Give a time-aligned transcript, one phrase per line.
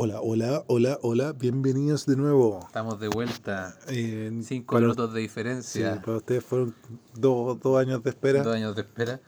[0.00, 2.60] Hola, hola, hola, hola, bienvenidos de nuevo.
[2.64, 3.76] Estamos de vuelta.
[3.88, 6.00] Eh, Cinco para- minutos de Sí, diferencia.
[6.04, 6.74] para ustedes fueron
[7.14, 8.42] dos, dos años de espera.
[8.44, 9.20] Dos años de espera.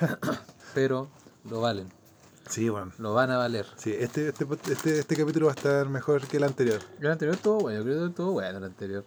[0.74, 1.08] Pero
[1.48, 1.88] lo valen.
[2.50, 2.92] Sí, bueno.
[2.98, 3.64] Lo van a valer.
[3.76, 6.80] Sí, este, este, este, este capítulo va a estar mejor que el anterior.
[7.00, 7.78] El anterior estuvo bueno.
[7.78, 9.04] Yo creo que estuvo bueno el anterior.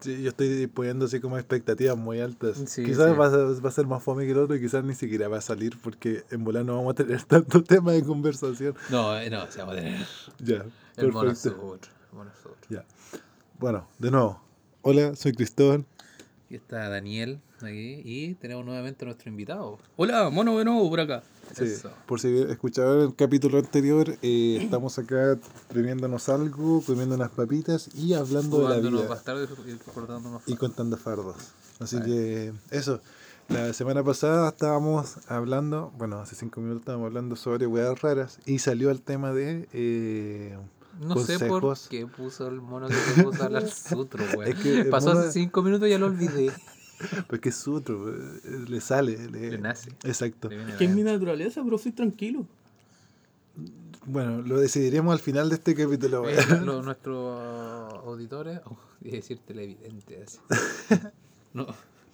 [0.00, 2.56] Sí, yo estoy poniendo así como expectativas muy altas.
[2.66, 3.16] Sí, quizás sí.
[3.16, 5.38] Va, a, va a ser más fome que el otro y quizás ni siquiera va
[5.38, 8.74] a salir porque en volar no vamos a tener tanto tema de conversación.
[8.90, 10.06] No, eh, no, se va a tener.
[10.38, 10.64] Ya,
[10.96, 11.78] El perfecto.
[12.68, 12.84] Ya.
[13.58, 14.40] Bueno, de nuevo.
[14.82, 15.84] Hola, soy Cristóbal.
[16.46, 18.02] Aquí está Daniel aquí.
[18.04, 19.78] Y tenemos nuevamente a nuestro invitado.
[19.96, 21.22] Hola, mono de nuevo por acá.
[21.56, 21.90] Sí, Eso.
[22.06, 25.36] por si escucharon el capítulo anterior, eh, estamos acá
[25.74, 29.22] bebiéndonos algo, comiendo unas papitas y hablando de la vida
[30.46, 31.36] y contando fardos.
[31.80, 33.00] Así que eso.
[33.48, 38.58] La semana pasada estábamos hablando, bueno, hace cinco minutos estábamos hablando sobre weas raras y
[38.58, 40.54] salió el tema de eh,
[41.00, 41.88] No sé por consejos.
[41.88, 44.50] qué puso el mono que puso a hablar sutro, güey.
[44.50, 46.52] Es que el Pasó mono- hace cinco minutos y ya lo olvidé.
[47.28, 49.28] Porque es otro, eh, le sale.
[49.30, 49.90] Le, Le nace.
[50.04, 50.48] Exacto.
[50.48, 52.46] Le viene Que es mi naturaleza, pero soy tranquilo.
[54.06, 56.28] Bueno, lo decidiremos al final de este capítulo.
[56.28, 60.94] Eh, lo- nuestros auditores, oh, decir televidentes, así.
[61.52, 61.66] no,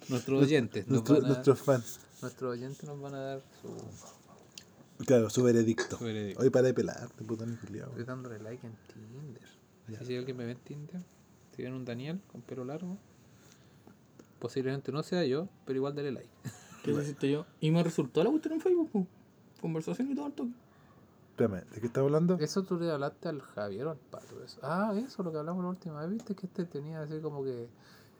[0.09, 1.99] nuestros oyentes, nos Nuestro- van a- nuestros fans.
[2.21, 5.05] nuestros oyentes nos van a dar su.
[5.05, 5.97] Claro, su veredicto.
[5.97, 6.41] Su veredicto.
[6.41, 7.89] Hoy para de pelarte, puta ni culiao.
[7.89, 9.41] Estoy dándole like en Tinder.
[9.87, 10.03] Ya.
[10.05, 11.01] Si alguien me ve en Tinder,
[11.55, 12.97] si ven un Daniel con pelo largo,
[14.45, 16.29] posiblemente no sea yo, pero igual dale like.
[16.83, 17.47] ¿Qué hiciste yo?
[17.59, 19.07] Y me resultó la cuestión en Facebook, po.
[19.59, 20.51] Conversación y todo el toque.
[21.31, 22.37] Espérame, ¿de qué estás hablando?
[22.39, 24.43] Eso tú le hablaste al Javier o al Pato.
[24.43, 24.59] Eso.
[24.61, 26.11] Ah, eso lo que hablamos la última vez.
[26.11, 27.67] ¿Viste que este tenía así como que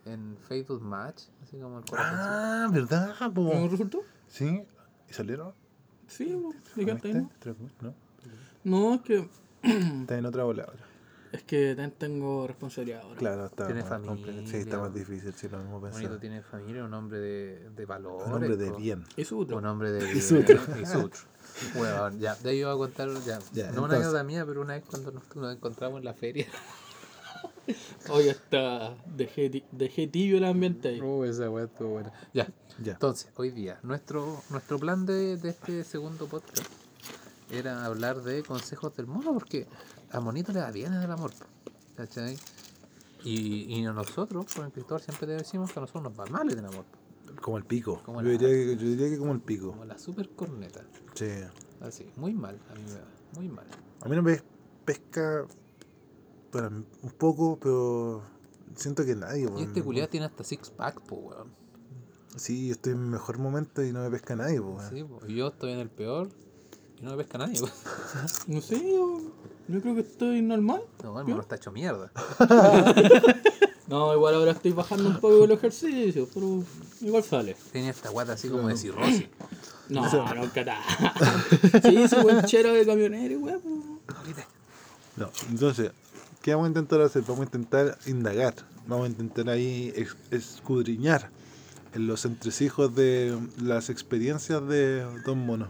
[0.06, 1.26] en Facebook Match?
[1.44, 2.18] Así como el corazón.
[2.20, 3.32] Ah, ¿verdad?
[3.32, 3.44] po?
[3.44, 4.00] ¿Me resultó?
[4.28, 4.64] Sí.
[5.08, 5.54] ¿Y salieron?
[6.08, 6.52] Sí, po.
[6.76, 7.08] ¿De qué ¿Viste?
[7.10, 7.30] ahí, no?
[7.82, 7.94] ¿No?
[8.64, 9.30] No, es que,
[9.62, 10.84] Está en otra bola ahora.
[11.36, 13.18] Es que también tengo responsabilidad ahora.
[13.20, 14.48] Claro, está Tiene más familia.
[14.48, 16.20] Sí, está más difícil, sí, lo mismo Bonito pensaba.
[16.20, 18.28] tiene familia, un hombre de, de valores.
[18.28, 18.78] Un hombre de po.
[18.78, 19.04] bien.
[19.16, 19.58] Y su otro.
[19.58, 20.22] Un hombre de Y bien.
[20.22, 20.60] sutro.
[20.82, 21.22] Y sutro.
[21.76, 23.98] Bueno, ya, de ahí iba a contar, ya, Ya, no una entonces.
[24.00, 26.48] anécdota mía, pero una vez cuando nos, nos encontramos en la feria.
[28.10, 28.96] Hoy está.
[29.16, 31.00] Dejé, dejé tibio el ambiente ahí.
[31.02, 32.12] Oh, esa weá estuvo buena.
[32.34, 32.48] Ya,
[32.84, 32.94] Ya.
[32.94, 36.68] entonces, hoy día, nuestro, nuestro plan de, de este segundo podcast
[37.52, 39.66] era hablar de consejos del mono, porque
[40.16, 41.32] a Monito le da bien en el amor,
[41.96, 42.38] ¿cachai?
[43.24, 46.50] Y, y nosotros, con el Cristóbal, siempre te decimos que a nosotros nos va mal
[46.52, 46.86] en el amor,
[47.42, 48.02] Como el pico.
[48.06, 49.72] Como yo, la- diría que, yo diría que como el pico.
[49.72, 50.82] como la super corneta.
[51.16, 51.30] Sí.
[51.82, 53.06] Así, muy mal, a mí me da,
[53.36, 53.66] muy mal.
[54.02, 54.42] A mí no me
[54.86, 55.46] pesca
[56.52, 58.22] bueno, un poco, pero
[58.76, 59.44] siento que nadie.
[59.44, 59.60] Y weón.
[59.60, 61.50] este culiado tiene hasta six pack, po, weón.
[62.38, 64.90] Sí, estoy en mi mejor momento y no me pesca nadie, po, weón.
[64.90, 66.30] Sí, po, y yo estoy en el peor
[67.00, 67.68] y no me pesca nadie, po.
[68.48, 69.20] No sé, yo,
[69.68, 70.82] yo creo que estoy normal.
[71.04, 72.12] No, el mono está hecho mierda.
[73.88, 76.64] No, igual ahora estoy bajando un poco el ejercicio, pero
[77.02, 77.56] igual sale.
[77.72, 79.28] Tiene esta guata así como de cirrosis.
[79.90, 80.80] No, no, cata.
[81.84, 83.62] Sí, ese buen chero de camionero, weón.
[85.18, 85.92] No, entonces,
[86.42, 87.22] ¿qué vamos a intentar hacer?
[87.22, 88.56] Vamos a intentar indagar,
[88.88, 89.94] vamos a intentar ahí
[90.32, 91.30] escudriñar
[91.94, 95.70] en los entresijos de las experiencias de Don Mono,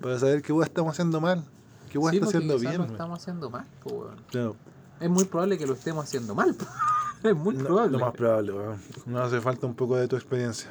[0.00, 1.44] para saber qué weá estamos haciendo mal,
[1.90, 2.72] qué weá Sí, está haciendo bien.
[2.74, 2.90] lo weón.
[2.92, 4.16] estamos haciendo mal, po, weón.
[4.30, 4.56] Claro,
[5.00, 6.54] Es muy probable que lo estemos haciendo mal.
[6.54, 6.64] po.
[7.28, 7.92] es muy no- probable.
[7.92, 8.78] lo más probable, weón.
[9.06, 10.70] Nos hace falta un poco de tu experiencia.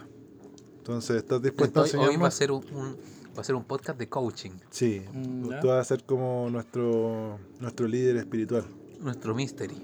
[0.78, 2.34] Entonces, ¿estás dispuesto Entonces, a hoy va a enseñarnos?
[2.36, 2.98] ser un, un-
[3.38, 4.52] va a ser un podcast de coaching.
[4.70, 5.60] Sí, Mm, ya.
[5.60, 8.64] tú vas a ser como nuestro, nuestro líder espiritual.
[9.02, 9.76] Nuestro mystery.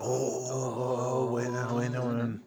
[0.00, 2.42] Oh, buena, buena, weón.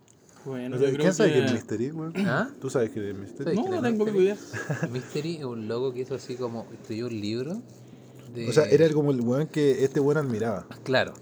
[0.45, 1.57] Bueno, ¿Quién sabe quién es que...
[1.57, 2.13] Mystery, weón?
[2.25, 2.49] ¿Ah?
[2.59, 3.55] ¿Tú sabes quién es Mystery?
[3.55, 4.23] No, ¿Quién no tengo Mystery?
[4.25, 4.37] idea.
[4.91, 6.65] Mystery es un loco que hizo así como.
[6.73, 7.61] escribió un libro.
[8.33, 8.47] De...
[8.49, 10.67] O sea, era como el weón que este weón admiraba.
[10.83, 11.13] Claro.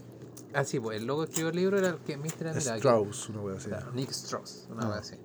[0.54, 2.80] Ah, sí, pues el loco que escribió el libro era el que Mystery admiraba, que-
[2.80, 3.68] Strauss, una wea así.
[3.70, 4.98] Claro, Nick Strauss, una Ah.
[5.00, 5.16] así.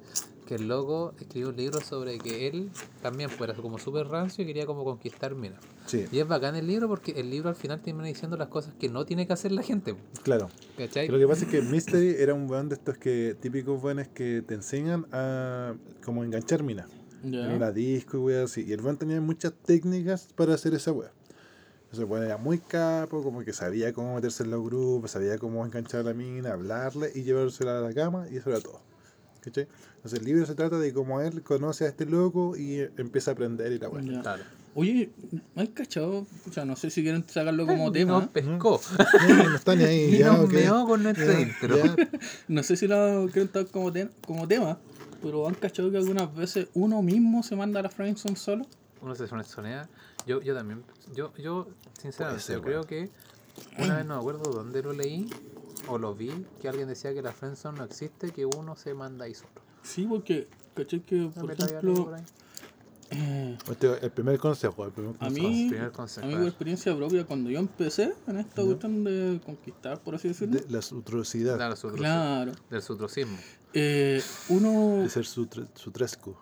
[0.46, 2.68] Que el loco escribió un libro sobre que él
[3.00, 5.58] también fuera como súper rancio y quería como conquistar minas.
[5.86, 8.74] Sí, Y es bacán el libro porque el libro al final termina diciendo las cosas
[8.78, 9.96] que no tiene que hacer la gente.
[10.22, 10.50] claro.
[10.76, 11.08] ¿Cachai?
[11.08, 14.42] Lo que pasa es que Mystery era un weón de estos que típicos weones que
[14.46, 16.90] te enseñan a como enganchar minas.
[17.22, 17.48] En Ya.
[17.48, 18.64] una disco y así.
[18.68, 21.10] Y el weón tenía muchas técnicas para hacer esa wea.
[21.94, 25.64] Ese weón era muy capo, como que sabía cómo meterse en los grupos, sabía cómo
[25.64, 28.80] enganchar a la mina, hablarle y llevársela a la cama, y eso era todo.
[29.42, 29.66] ¿Cachai?
[29.96, 33.34] Entonces el libro se trata de cómo él conoce a este loco y empieza a
[33.34, 33.90] aprender y la.
[34.22, 34.42] Claro.
[34.74, 35.10] Oye,
[35.54, 36.26] ¿me has cachado?
[36.48, 38.28] O sea, no sé si quieren sacarlo como Nos tema.
[38.32, 38.80] pescó.
[39.28, 40.52] No, no está ni ahí, ya, nos ok.
[40.52, 41.76] meó con intro.
[42.48, 44.78] No sé si lo quieren tomar como, te- como tema,
[45.22, 48.66] pero han cachado que algunas veces uno mismo se manda a la friendzone solo.
[49.00, 49.88] Uno se sonea.
[50.26, 50.82] Yo, yo también.
[51.14, 51.66] Yo, yo
[52.00, 53.10] sinceramente, ser, yo creo que
[53.78, 55.28] una vez no me acuerdo dónde lo leí
[55.88, 56.30] o lo vi,
[56.60, 59.50] que alguien decía que la friendzone no existe, que uno se manda ahí solo.
[59.82, 61.00] Sí, porque, ¿cachai?
[61.00, 62.24] Que, Una por ejemplo, por ahí.
[63.10, 64.84] eh, Este, el primer consejo.
[64.86, 65.48] El primer a consejo.
[65.48, 66.48] mí, primer consejo, a mí a por ver.
[66.48, 68.66] experiencia propia, cuando yo empecé en esta Ya.
[68.66, 71.56] cuestión de conquistar, por así decirlo, De la sutrosidad.
[71.96, 73.36] Claro, del sutrocismo.
[73.74, 76.40] eh, uno, De ser sutre- sutresco.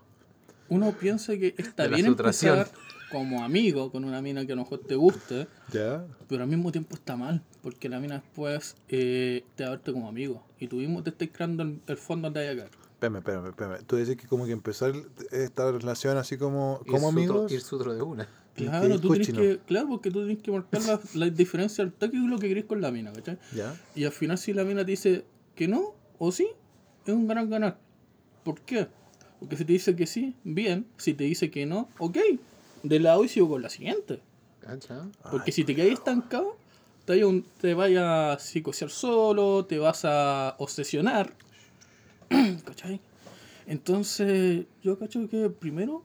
[0.72, 2.68] Uno piensa que está De bien empezar
[3.10, 6.04] como amigo con una mina que a lo mejor te guste, ¿Ya?
[6.28, 9.92] pero al mismo tiempo está mal, porque la mina después eh, te va a verte
[9.92, 12.70] como amigo, y tú mismo te estás creando el, el fondo donde hay acá.
[12.94, 13.82] Espérame, espérame, espérame.
[13.86, 14.92] Tú dices que como que empezar
[15.30, 17.52] esta relación así como, Ir como sutro- amigos.
[17.52, 18.28] Ir sutro de una.
[18.54, 19.40] Claro, que tú tienes cochino.
[19.40, 22.48] que, claro, porque tú tienes que marcar la, la diferencia al toque y lo que
[22.48, 23.38] querés con la mina, ¿cachai?
[23.54, 23.74] ¿Ya?
[23.94, 25.24] Y al final si la mina te dice
[25.54, 26.46] que no o sí,
[27.06, 27.78] es un gran ganar.
[28.44, 28.88] ¿Por qué?
[29.42, 30.86] Porque si te dice que sí, bien.
[30.96, 32.16] Si te dice que no, ok.
[32.84, 34.20] De lado y sigo con la siguiente.
[34.60, 35.08] ¿Cacha?
[35.30, 36.56] Porque si te quedas estancado,
[37.04, 41.32] te vaya, un- te vaya a psicosear solo, te vas a obsesionar.
[42.64, 43.00] ¿Cachai?
[43.66, 46.02] Entonces, yo cacho que primero,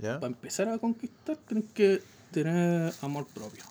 [0.00, 0.20] ¿Ya?
[0.20, 3.64] para empezar a conquistar, tienes que tener amor propio.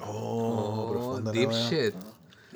[0.00, 1.94] Oh, profunda la deep shit.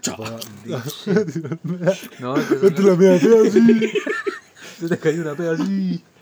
[0.03, 0.17] Chao.
[0.65, 2.21] Deep shit.
[2.21, 3.61] No, la mía, fea, así.
[4.89, 6.03] se te cayó una pega así.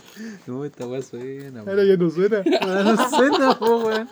[0.49, 1.61] No, esta weá suena.
[1.61, 2.43] Ahora ya no suena.
[2.61, 4.09] Ah, no suena, po, weón.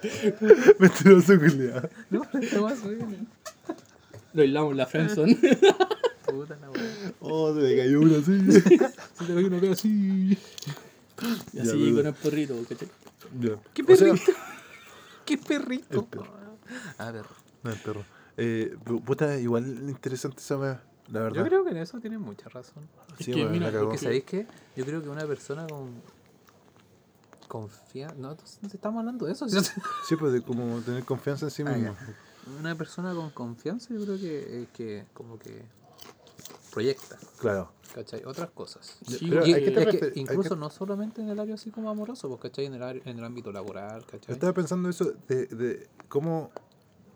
[0.78, 1.90] Mentiroso culiado.
[2.10, 3.04] No, esta weá suena.
[4.32, 5.34] Lo aislamos en la friendzone.
[6.24, 7.12] Puta la weá.
[7.18, 8.52] Oh, se me cayó una así.
[8.52, 9.88] Se te cayó una pega así.
[9.88, 10.38] y
[11.52, 12.88] Ya, así pero- con el perrito, ¿cachai?
[13.40, 13.50] Ya.
[13.74, 14.32] ¿Qué O sea, perrito?
[15.24, 16.00] ¿Qué perrito?
[16.00, 16.32] El perro.
[16.98, 17.24] A ver,
[17.64, 18.04] No, el perro.
[18.36, 21.36] Eh, pu- puta, igual interesante esa wea, la verdad.
[21.38, 22.86] yo creo que en eso tienes mucha razón.
[23.18, 23.70] Es Sí, que, mira.
[23.72, 24.46] Porque sabéis que
[24.76, 25.90] yo creo que una persona con
[27.48, 28.14] confianza.
[28.16, 28.36] No,
[28.72, 29.46] estamos hablando de eso.
[30.08, 31.96] Sí, pues de como tener confianza en sí Ah, mismo.
[32.60, 35.62] Una persona con confianza, yo creo que, eh, que como que
[36.72, 37.70] proyecta, Claro.
[37.94, 38.22] ¿cachai?
[38.24, 38.98] Otras cosas.
[39.06, 41.54] Sí, Pero Y- hay que es tener que incluso que- no solamente en el área
[41.56, 42.66] así como amoroso, pues, ¿cachai?
[42.66, 44.34] En el, área- en el ámbito laboral, ¿cachai?
[44.34, 46.50] Estaba pensando eso de, de cómo.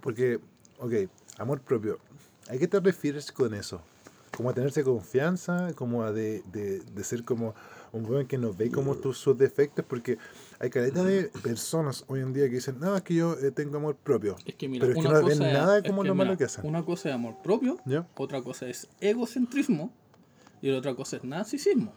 [0.00, 0.40] Porque,
[0.78, 0.92] ok,
[1.38, 1.98] amor propio.
[2.48, 3.80] ¿A qué te refieres con eso?
[4.36, 5.72] ¿Como a tenerse confianza?
[5.74, 7.54] ¿Como a de, de, de ser como
[7.92, 9.84] un buen que no ve como tus, sus defectos?
[9.86, 10.18] Porque
[10.58, 13.76] hay caleta de personas hoy en día que dicen, no, es que yo eh, tengo
[13.76, 14.36] amor propio.
[14.46, 16.38] Es que mira, Pero es que no ven nada es como que lo malo mira,
[16.38, 16.66] que hacen.
[16.66, 18.06] Una cosa es amor propio, ¿Ya?
[18.16, 19.92] otra cosa es egocentrismo
[20.62, 21.92] y la otra cosa es narcisismo.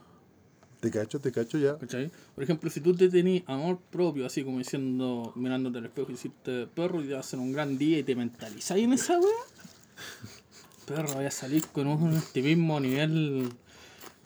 [0.80, 1.78] Te cacho, te cacho ya.
[1.78, 2.10] ¿cachai?
[2.34, 6.14] Por ejemplo, si tú te tenés amor propio, así como diciendo, mirándote al espejo y
[6.14, 9.18] decirte, perro, y te vas a hacer un gran día y te mentalizáis en esa
[9.18, 9.30] wea,
[10.86, 13.52] perro, vaya a salir con un optimismo a nivel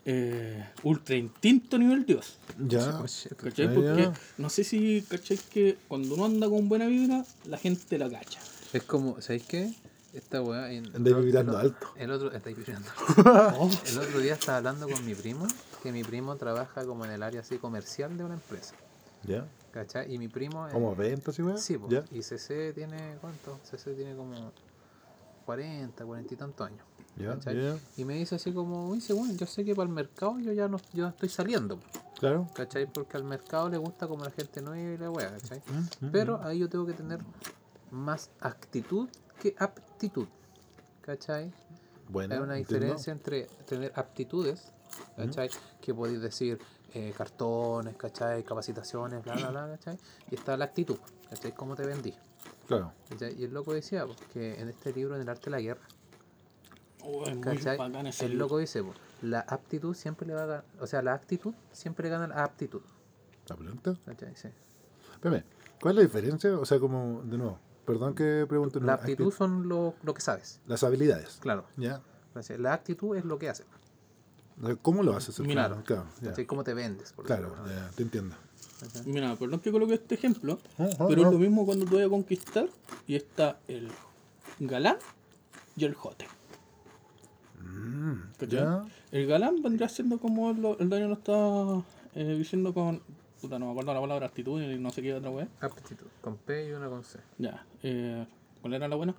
[0.04, 2.38] eh, ultra instinto nivel Dios.
[2.58, 3.00] Ya.
[3.36, 3.74] ¿Cachai?
[3.74, 4.12] Porque ya.
[4.38, 5.38] no sé si, ¿cachai?
[5.50, 8.40] Que cuando uno anda con buena vibra, la gente la cacha.
[8.72, 9.72] Es como, ¿sabéis qué?
[10.12, 10.66] Esta weá.
[10.66, 11.86] Andáis el- vibrando el- alto.
[11.96, 12.88] El otro, estáis vibrando.
[13.58, 15.46] Oh, El otro día estaba hablando con mi primo,
[15.82, 18.74] que mi primo trabaja como en el área así comercial de una empresa.
[19.24, 19.46] Ya.
[19.72, 20.12] ¿Cachai?
[20.12, 20.66] Y mi primo.
[20.72, 21.56] ¿Como ventas y weá?
[21.58, 22.04] Sí, Ya.
[22.10, 23.60] y CC tiene, ¿cuánto?
[23.70, 24.52] CC tiene como
[25.44, 26.84] 40, 40 y tantos años.
[27.96, 30.68] Y me dice así como, uy, según, yo sé que para el mercado yo ya
[30.68, 31.86] no yo estoy saliendo, po",
[32.18, 32.46] Claro.
[32.54, 32.86] ¿cachai?
[32.86, 35.58] Porque al mercado le gusta como la gente nueva y la wea, ¿cachai?
[35.66, 37.20] Mm, mm, Pero ahí yo tengo que tener
[37.90, 39.08] más actitud
[39.40, 40.28] que aptitud,
[41.02, 41.52] ¿cachai?
[42.08, 42.84] Bueno, Hay una entiendo.
[42.86, 44.72] diferencia entre tener aptitudes,
[45.16, 45.50] ¿cachai?
[45.80, 46.58] Que podéis decir
[46.94, 48.42] eh, cartones, ¿cachai?
[48.44, 49.98] Capacitaciones, bla, bla, bla, ¿cachai?
[50.30, 50.96] Y está la actitud,
[51.28, 51.52] ¿cachai?
[51.52, 52.14] ¿Cómo te vendí?
[52.70, 52.92] Claro.
[53.08, 53.34] ¿cachai?
[53.36, 55.82] Y el loco decía pues, que en este libro, en el arte de la guerra,
[57.02, 57.76] oh, es muy ¿cachai?
[57.76, 58.44] bacán ese El libro.
[58.46, 62.04] loco dice, pues, la aptitud siempre le va a ganar, o sea, la actitud siempre
[62.04, 62.80] le gana la aptitud,
[63.48, 63.96] ¿La pregunta?
[64.06, 64.36] ¿cachai?
[64.36, 64.48] Sí.
[65.14, 65.42] Espérame,
[65.80, 66.56] ¿cuál es la diferencia?
[66.58, 68.80] O sea, como, de nuevo, perdón que pregunte.
[68.80, 71.38] La aptitud son lo, lo que sabes, Las habilidades.
[71.40, 71.64] claro.
[71.76, 72.00] ¿Ya?
[72.58, 73.66] La actitud es lo que haces,
[74.82, 75.34] ¿Cómo lo haces?
[75.40, 75.82] claro.
[76.22, 76.46] ¿cachai?
[76.46, 77.12] ¿Cómo te vendes?
[77.12, 78.36] por Claro, ya, te entiendo.
[79.06, 82.06] Mira, perdón que coloque este ejemplo, Oh, oh, pero es lo mismo cuando tú vas
[82.06, 82.68] a conquistar
[83.06, 83.88] y está el
[84.58, 84.96] galán
[85.76, 86.26] y el jote.
[87.62, 88.22] Mm.
[89.12, 91.84] El galán vendría siendo como el Daniel lo está
[92.14, 93.02] eh, diciendo con.
[93.40, 95.48] Puta, no me acuerdo la palabra actitud y no sé qué otra wea.
[95.60, 97.18] Aptitud, con P y una con C.
[97.38, 98.26] Ya, eh,
[98.60, 99.14] ¿cuál era la buena?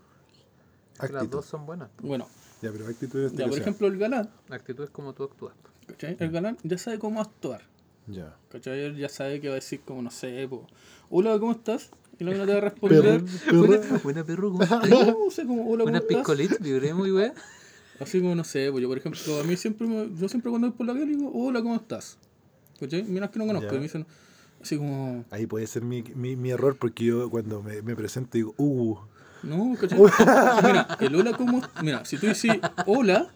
[1.02, 1.90] Es que las dos son buenas.
[2.02, 2.28] Bueno,
[2.62, 5.56] Ya, pero actitud es ya, por ejemplo, el galán, La actitud es como tú actúas.
[5.88, 6.18] ¿cachai?
[6.20, 7.64] El galán ya sabe cómo actuar.
[8.08, 8.36] Ya.
[8.50, 8.80] ¿Cachai?
[8.80, 10.68] Él ya sabe que va a decir como, no sé, po,
[11.10, 11.92] hola, ¿cómo estás?
[12.20, 14.90] Y la mina te va a responder, Perro, Buena perro, ¿cómo estás?
[14.90, 15.16] no
[15.48, 16.08] como, hola, ¿cómo Una estás?
[16.08, 17.34] piscolita, vibré muy wea.
[18.00, 20.68] Así como, no sé, pues yo por ejemplo, a mí siempre, me- yo siempre cuando
[20.70, 22.18] voy por la calle digo, hola, ¿cómo estás?
[22.80, 23.04] ¿Cachai?
[23.04, 23.76] Mira que no conozco, Ya.
[23.76, 24.06] y me dicen,
[24.62, 28.32] así como, Ahí puede ser mi, mi, mi error porque yo cuando me, me presento
[28.38, 28.98] digo, uh,
[29.44, 30.00] No, ¿cachai?
[30.64, 31.62] Mira, el hola como...
[31.82, 33.32] Mira, si tú dices hola,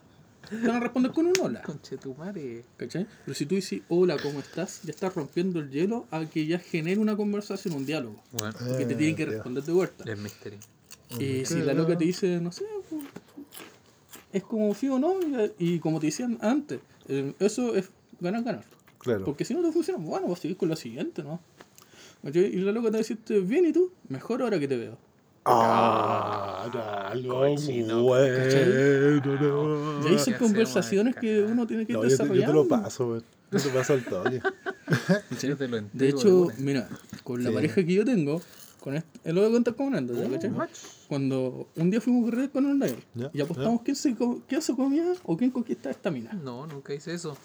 [0.50, 1.62] te van a responder con un hola.
[1.62, 2.64] Conchetumare.
[2.78, 3.06] ¿Cachai?
[3.26, 4.82] Pero si tú dices hola, ¿cómo estás?
[4.84, 8.22] Ya estás rompiendo el hielo a que ya genere una conversación, un diálogo.
[8.32, 10.04] Bueno, Porque te tienen que Eh, responder de vuelta.
[10.12, 10.60] es misterio.
[11.20, 13.04] Y si la loca te dice, no sé, pues,
[14.34, 15.14] es como sí o no,
[15.60, 18.66] y, y como te decían antes, eh, eso es ganar, ganar.
[18.98, 19.24] Claro.
[19.24, 21.40] Porque si no te funciona, bueno, vas a seguir con la siguiente, ¿no?
[22.24, 23.92] Y la loca te dice, bien, ¿y tú?
[24.10, 24.98] Mejor ahora que te veo.
[25.48, 26.66] Ah,
[27.14, 28.16] bueno, no.
[30.04, 32.68] Y ahí son ¿Qué conversaciones que uno tiene que No, yo, te, yo te lo
[32.68, 33.24] paso, weón.
[33.52, 34.04] Yo te paso al
[35.70, 36.56] lo De hecho, una.
[36.58, 36.90] mira,
[37.24, 37.56] con la Sí.
[37.56, 38.42] pareja que yo tengo,
[38.82, 40.52] con este, él lo voy a contar con Nando, ¿ya, cachai?
[41.08, 44.16] Cuando un día fuimos a correr con Daniel Ya, y apostamos quién se,
[44.48, 46.34] quién se comía o quién conquistaba esta mina.
[46.34, 47.38] No, nunca hice eso.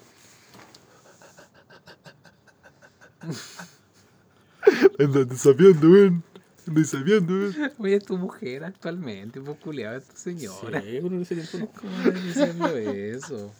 [4.98, 6.29] Ando desafiando, weón.
[6.70, 7.72] Ando desafiando, weón.
[7.78, 10.80] Oye, es tu mujer actualmente, pues culiado, es tu señora.
[10.80, 11.68] Sí, pero en ese tiempo no.
[11.80, 13.52] ¿Cómo estás diciendo eso?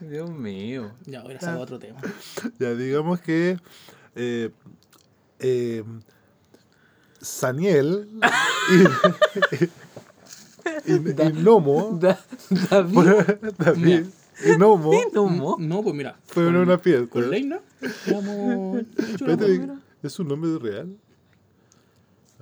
[0.00, 0.92] Dios mío.
[1.06, 2.00] Ya, ahora a otro tema.
[2.58, 3.58] Ya, digamos que.
[4.14, 4.50] Eh,
[5.38, 5.82] eh,
[7.22, 8.08] Saniel
[8.70, 8.82] y,
[10.92, 11.96] y, y Nomo.
[11.98, 12.20] Da-
[12.70, 12.98] David.
[13.58, 14.04] David
[14.44, 15.56] y Nomo no mo.
[15.58, 16.18] No, pues mira.
[16.26, 17.06] fueron una fiesta.
[17.08, 19.78] Con Leina, hecho primera.
[20.02, 20.94] ¿Es un nombre real?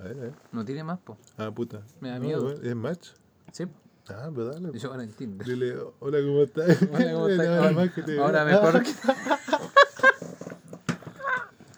[0.01, 0.33] A ver, a ver.
[0.51, 1.17] No tiene más, po.
[1.37, 1.81] Ah, puta.
[1.99, 2.51] Me da No, miedo.
[2.61, 3.09] ¿Es match?
[3.51, 3.65] Sí.
[4.09, 4.77] Ah, pero dale.
[4.77, 5.45] Yo ahora en Tinder.
[5.47, 6.77] Dile, hola, ¿cómo estás?
[6.91, 7.47] Hola, ¿cómo estás?
[7.47, 8.89] Nada más que te- Ahora mejor que.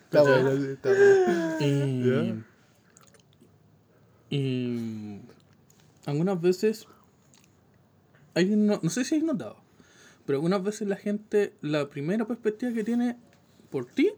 [0.06, 1.56] Está bueno, sí, está bueno.
[1.60, 2.46] Y, Ya.
[4.30, 5.22] y
[6.06, 6.88] algunas veces,
[8.36, 9.58] hay no, no sé si has notado,
[10.28, 13.18] pero algunas veces la gente, la primera perspectiva que tiene
[13.72, 14.12] por ti,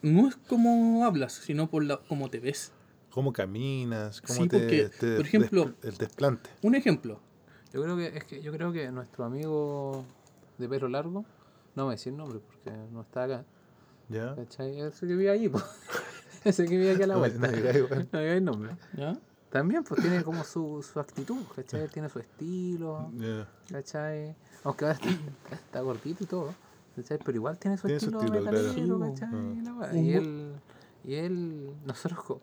[0.00, 2.70] no es como hablas, sino por la, cómo te ves.
[3.12, 4.20] ¿Cómo caminas?
[4.22, 6.50] ¿Cómo Sí, te, porque, te- por ejemplo- des- el desplante?
[6.62, 7.20] Un ejemplo,
[7.72, 10.04] Yo creo que es que yo creo que nuestro amigo
[10.58, 11.24] de pelo largo,
[11.74, 13.44] no voy a decir nombre porque no está acá,
[14.10, 14.34] ¿Ya?
[14.36, 14.78] ¿cachai?
[14.80, 15.58] Ese que vive allí, po.
[16.44, 17.38] Ese que vive aquí a la No, vuelta.
[17.38, 18.08] no weón.
[18.12, 18.76] No digáis nombre.
[18.94, 19.18] ¿ya?
[19.50, 21.88] También pues tiene como su, su actitud, ¿cachai?
[21.88, 23.48] Tiene su estilo, Ya.
[23.70, 24.34] ¿cachai?
[24.64, 26.54] Aunque ahora está, está gordito y todo,
[26.96, 27.18] ¿cachai?
[27.24, 28.58] Pero igual tiene su Tiene su estilo estilo, claro.
[28.58, 29.28] metalero, ¿cachai?
[29.32, 29.96] ah.
[29.96, 30.52] Y bu- él,
[31.04, 32.38] y él, nosotros,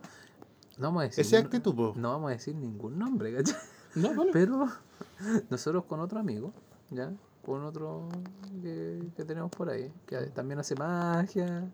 [0.79, 1.93] no vamos a decir, Esa no- actitud, po.
[1.95, 3.55] no vamos a decir ningún nombre, ¿cachai?
[3.95, 4.31] No, vale.
[4.33, 4.67] Pero
[5.49, 6.53] nosotros con otro amigo,
[6.89, 7.11] ¿ya?
[7.45, 8.09] Con otro
[8.61, 11.71] que, que tenemos por ahí, que también hace magia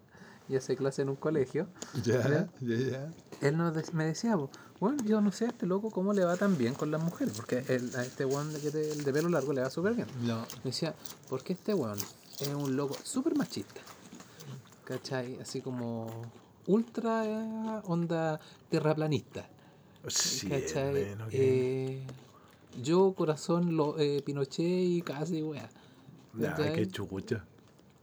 [0.47, 1.67] y hace clase en un colegio,
[2.03, 2.50] Ya, ¿Ya?
[2.62, 4.38] ya, él nos de- me decía,
[4.79, 7.33] bueno, yo no sé a este loco cómo le va tan bien con las mujeres,
[7.35, 10.07] porque el, a este weón de, el de pelo largo le va súper bien.
[10.24, 10.41] No.
[10.63, 10.93] Me decía,
[11.29, 11.97] ¿por qué este weón
[12.39, 13.81] es un loco súper machista?
[14.83, 15.39] ¿Cachai?
[15.41, 16.07] Así como
[16.67, 19.48] ultra eh, onda terraplanista.
[20.07, 20.48] Sí,
[21.15, 22.07] bueno, que- Eh,
[22.81, 25.69] yo, corazón, lo, eh, Pinochet y casi, weá.
[26.38, 27.45] Ya, qué chucha.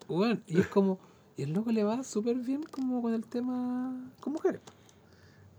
[0.08, 0.98] Bueno, y es como,
[1.36, 4.60] y el loco le va súper bien como con el tema con mujeres.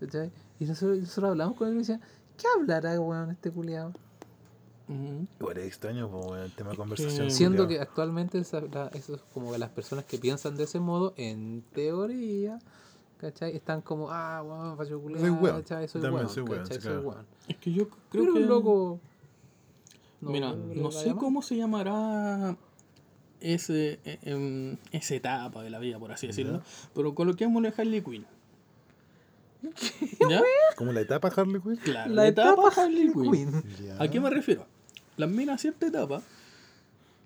[0.00, 0.30] ¿Cachai?
[0.58, 2.00] Y nosotros, nosotros hablamos con él y decía,
[2.36, 3.92] ¿qué hablará, weón, este culiado?
[5.40, 7.30] Igual es extraño, po, weón, el tema de conversación.
[7.30, 10.78] Siendo que actualmente esa- la- eso es como que las personas que piensan de ese
[10.80, 12.58] modo, en teoría,
[13.24, 13.56] ¿cachai?
[13.56, 15.62] Están como, ah, weón, facho Soy weón.
[15.62, 15.88] ¿cachai?
[15.88, 16.76] Soy También weón, soy weón, ¿cachai?
[16.76, 17.08] sí, Soy claro.
[17.08, 17.26] weón.
[17.48, 18.38] Es que yo creo Pero que...
[18.40, 19.00] un loco...
[20.20, 22.56] Mira, creo que no lo sé cómo se llamará
[23.40, 26.62] ese, eh, em, esa etapa de la vida, por así decirlo,
[26.94, 28.26] pero coloquémosle Harley Quinn.
[30.30, 30.42] ¿Ya?
[30.76, 31.76] Como la etapa Harley Quinn.
[31.76, 33.30] Claro, La etapa Harley Quinn.
[33.30, 33.62] Quinn.
[33.86, 34.02] Ya.
[34.02, 34.66] ¿A qué me refiero?
[35.18, 36.22] Las minas a cierta etapa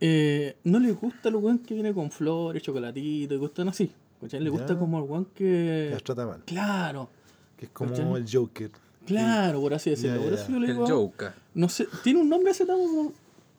[0.00, 3.92] eh, no les gusta el weón que viene con flores, chocolatitos y gustan así.
[4.20, 4.40] ¿Cachai?
[4.40, 5.88] Le gusta como el weón que...
[5.92, 6.42] Las trata mal.
[6.44, 7.08] Claro,
[7.56, 8.14] Que es como ¿Cachai?
[8.14, 8.70] el Joker.
[9.06, 10.16] claro, por así decirlo.
[10.16, 10.86] Ya, por ya, eso yo le El digo...
[10.88, 11.32] Joker.
[11.54, 13.12] No sé, tiene un nombre ese pero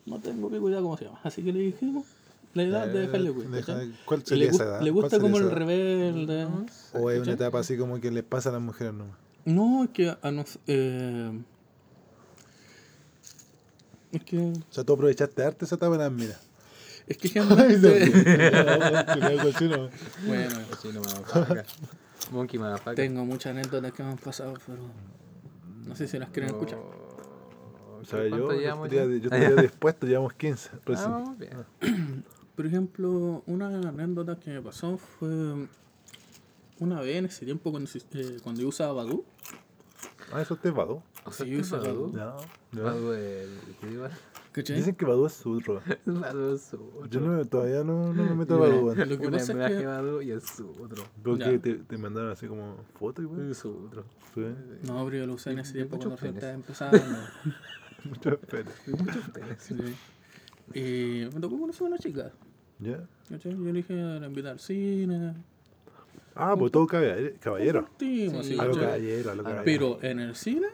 [0.05, 1.19] no tengo pico idea cómo se llama.
[1.23, 2.05] Así que le dijimos
[2.53, 3.51] la edad de Harley Quinn.
[3.51, 3.93] deja- ¿cachai?
[4.05, 4.81] ¿Cuál Y sería le, esa edad?
[4.81, 6.47] le ¿Cuál gusta como el rebelde.
[6.93, 9.15] O es una etapa así como que les pasa a las mujeres nomás.
[9.45, 11.31] No, es que a nos, eh,
[14.11, 16.39] es que O sea, tú aprovechaste arte esa etapa, nada, mira.
[17.09, 19.89] Es que no, generalmente no, no,
[20.27, 21.65] bueno, Cochino motherfucker.
[22.31, 22.95] Monkey motherfucker.
[22.95, 24.79] tengo muchas anécdotas que me han pasado, pero
[25.85, 26.79] no sé si las quieren escuchar.
[26.79, 29.05] O sea, yo, ¿Cuánto yo estaría, ya?
[29.05, 30.69] yo estaría dispuesto, llevamos 15.
[30.73, 31.37] Ah, recién.
[31.37, 32.23] bien.
[32.55, 35.67] Por ejemplo, una anécdota que me pasó fue
[36.79, 39.25] una vez en ese tiempo cuando, eh, cuando yo usaba Badoo.
[40.31, 40.57] Ah, eso.
[41.25, 42.11] O sea, Sí, ¿qué usa Badu?
[42.11, 42.43] Badu.
[42.73, 42.81] Ya.
[42.81, 43.49] Badu, el
[43.91, 44.09] iba-
[44.51, 44.77] ¿Cachai?
[44.77, 45.81] Dicen que Badu es sutro.
[46.05, 47.05] Badu es otro.
[47.07, 48.95] Yo no, todavía no, no me meto a Badu.
[48.95, 51.03] Lo que Una pasa es que- Badu y es otro.
[51.23, 53.51] Porque te, te mandaron así como fotos, igual.
[53.51, 54.03] Es otro.
[54.33, 54.41] Sí.
[54.87, 56.81] No, pero yo lo usé en ese tiempo muchos cuando recién penes.
[56.81, 57.27] estaba empezando.
[58.05, 58.73] Muchas penas.
[58.87, 59.61] Muchos penes.
[59.61, 59.75] Sí.
[60.73, 62.31] Y me tocó conocer a una chica.
[62.79, 63.03] ¿Ya?
[63.29, 63.51] ¿cachai?
[63.51, 65.33] Yo le dije, la invité al cine.
[66.33, 67.35] Ah, pues todo caballero.
[67.41, 67.81] caballero.
[67.81, 69.63] Compartimos, Sí, así, A lo caballero, a lo caballero.
[69.65, 70.67] Pero en el cine,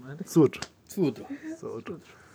[0.00, 0.24] Madre.
[0.90, 1.26] Sutro.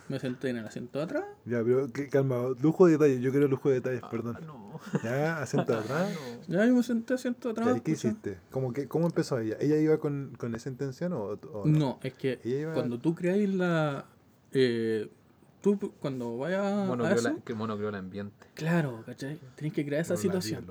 [0.08, 1.24] Me senté en el asiento de atrás.
[1.46, 2.36] Ya, pero que- calma.
[2.62, 3.20] Lujo de detalles.
[3.20, 4.36] Yo quiero lujo de detalles, perdón.
[4.38, 4.80] Ah, no.
[5.02, 6.12] Ya, asiento de atrás.
[6.14, 6.36] No.
[6.56, 7.76] Ya yo me senté asiento de atrás.
[7.78, 8.38] ¿y ¿Qué hiciste?
[8.52, 9.56] ¿Cómo, que, ¿Cómo empezó ella?
[9.58, 13.16] ¿Ella iba con, con esa intención o, o No, es que Ella iba- cuando tú
[13.16, 14.04] creáis la.
[14.52, 15.10] Eh,
[15.60, 18.46] tú cuando vayas Mono a creó eso, la- que mono creó el ambiente.
[18.54, 19.40] claro, ¿cachai?
[19.56, 20.64] Tienes que crear esa No, situación.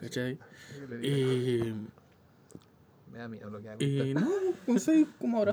[0.00, 0.36] ¿cachai?
[1.02, 1.74] Y...
[3.10, 3.82] Y, Me da miedo lo que hago.
[3.82, 4.30] y no,
[4.66, 5.44] pensé como.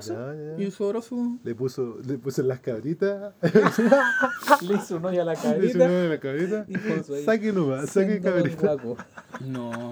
[0.56, 0.62] ya.
[0.62, 1.38] Y su abrazo.
[1.42, 3.34] Le puso, le puso en las cabritas.
[4.62, 6.66] Le hizo un hoyo a la Le hizo uno en la cabrita.
[6.68, 8.76] Ahí, Saque nomás, saque cabrita.
[9.46, 9.90] No,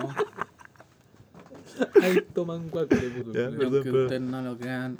[2.03, 3.33] Alto manguaco le puso.
[3.33, 4.97] Ya, Perdón, aunque pero- ustedes no lo crean,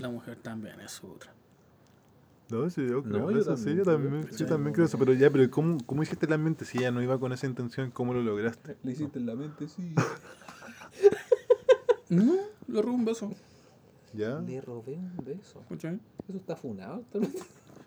[0.00, 1.32] la mujer también es otra.
[2.50, 4.86] No, sí, yo creo No, yo eso, sí, también yo creo, también, yo también creo
[4.86, 6.64] eso, pero ya, pero ¿cómo, ¿cómo hiciste la mente?
[6.64, 8.78] Si ella no iba con esa intención, ¿cómo lo lograste?
[8.82, 9.94] Le hiciste en la mente, sí.
[12.08, 12.34] No,
[12.68, 13.30] le robé un beso,
[14.14, 14.40] ¿Ya?
[14.40, 15.62] Le robé un beso.
[15.68, 15.98] ¿cachai?
[16.28, 17.04] Eso está funado.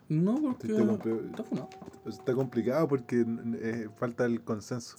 [0.10, 1.70] No, porque está compl- está funado.
[2.06, 3.26] Está complicado porque
[3.62, 4.98] eh, falta el consenso.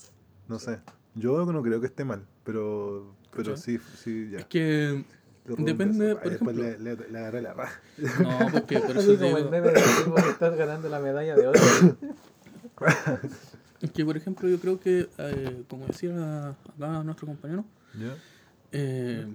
[0.48, 0.80] No sé.
[1.14, 3.78] Yo no creo que esté mal, pero, pero ¿Cachai?
[3.78, 4.38] sí, sí, ya.
[4.40, 5.04] Es que
[5.58, 6.20] depende, beso.
[6.22, 7.80] por ejemplo- le, le, le agarré la raja.
[8.22, 11.60] No, porque por eso como el meme que estás ganando la medalla de oro.
[13.80, 17.64] es que por ejemplo yo creo que, eh, como decía acá nuestro compañero,
[17.98, 18.14] ¿Ya?
[18.72, 19.26] Eh,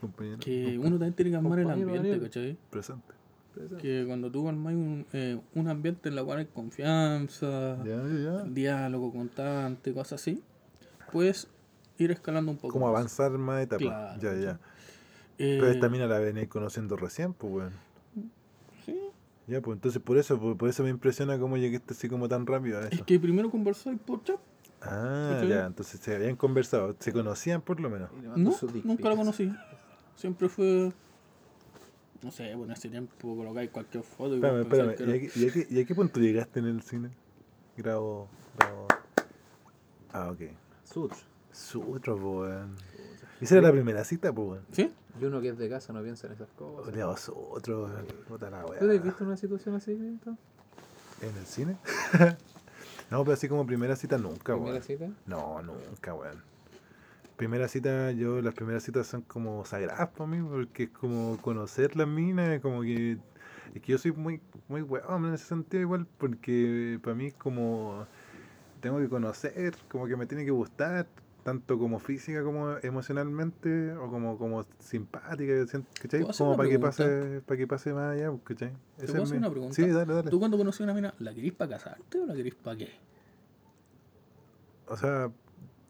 [0.00, 0.38] compañero.
[0.40, 2.22] Que uno también tiene que armar el ambiente, Daniel.
[2.22, 2.56] ¿cachai?
[2.70, 3.14] Presente.
[3.80, 8.18] Que cuando tú armas un, eh, un ambiente en el cual hay confianza, Ya, ya,
[8.18, 8.42] ya.
[8.44, 10.42] diálogo constante, cosas así,
[11.10, 11.48] puedes
[11.98, 12.72] ir escalando un poco.
[12.72, 12.94] Como más.
[12.94, 13.80] avanzar más etapas.
[13.80, 14.60] Claro, ya, ya.
[15.38, 17.72] Eh, Pero esta mina la venís conociendo recién, pues, weón.
[18.84, 18.96] sí,
[19.48, 22.46] Ya, pues entonces por eso, por, por eso me impresiona cómo llegaste así como tan
[22.46, 23.04] rápido a es eso.
[23.06, 24.38] que primero conversáis por chat.
[24.82, 25.48] Ah, ¿Cachai?
[25.48, 28.10] ya, entonces se habían conversado, se conocían por lo menos.
[28.36, 29.52] No, nunca la conocí.
[30.16, 30.92] Siempre fue.
[32.22, 35.20] No sé, bueno, en ese tiempo colocáis cualquier foto y Espérame, espérame, que ¿y a,
[35.20, 37.10] qué, y a qué- y a qué punto llegaste en el cine?
[37.76, 38.88] Grabo, grabo.
[40.12, 40.40] Ah, ok.
[40.84, 41.18] Sutro.
[41.52, 42.74] Sutro, po, weón.
[43.40, 44.92] ¿Y esa era la primera cita, pues, ¿Sí?
[45.20, 46.92] Y uno que es de casa no piensa en esas cosas.
[46.92, 48.06] Olea Sutro, weón.
[48.26, 48.80] Puta la weá.
[48.80, 49.92] ¿Tú has visto una situación así?
[49.92, 51.76] ¿En el cine?
[53.10, 54.82] no, pero así como primera cita nunca, Primera weón.
[54.82, 55.08] cita.
[55.26, 56.42] No, nunca, weón.
[57.36, 61.96] Primera cita, yo, las primeras citas son como sagradas para mí, porque es como conocer
[61.96, 63.18] las minas, como que.
[63.74, 67.34] Es que yo soy muy, muy weón en ese sentido, igual, porque para mí es
[67.34, 68.06] como.
[68.80, 71.06] Tengo que conocer, como que me tiene que gustar,
[71.48, 76.20] tanto como física como emocionalmente, o como, como simpática, ¿cachai?
[76.20, 78.72] ¿Puedo hacer Como para que, pase, para que pase más allá, ¿cachai?
[78.98, 79.74] ¿Te puedo es hacer mi- una pregunta?
[79.74, 80.30] Sí, dale, dale.
[80.30, 82.90] ¿Tú cuando conocí a una mina, la querís para casarte o la querís para qué?
[84.88, 85.30] O sea,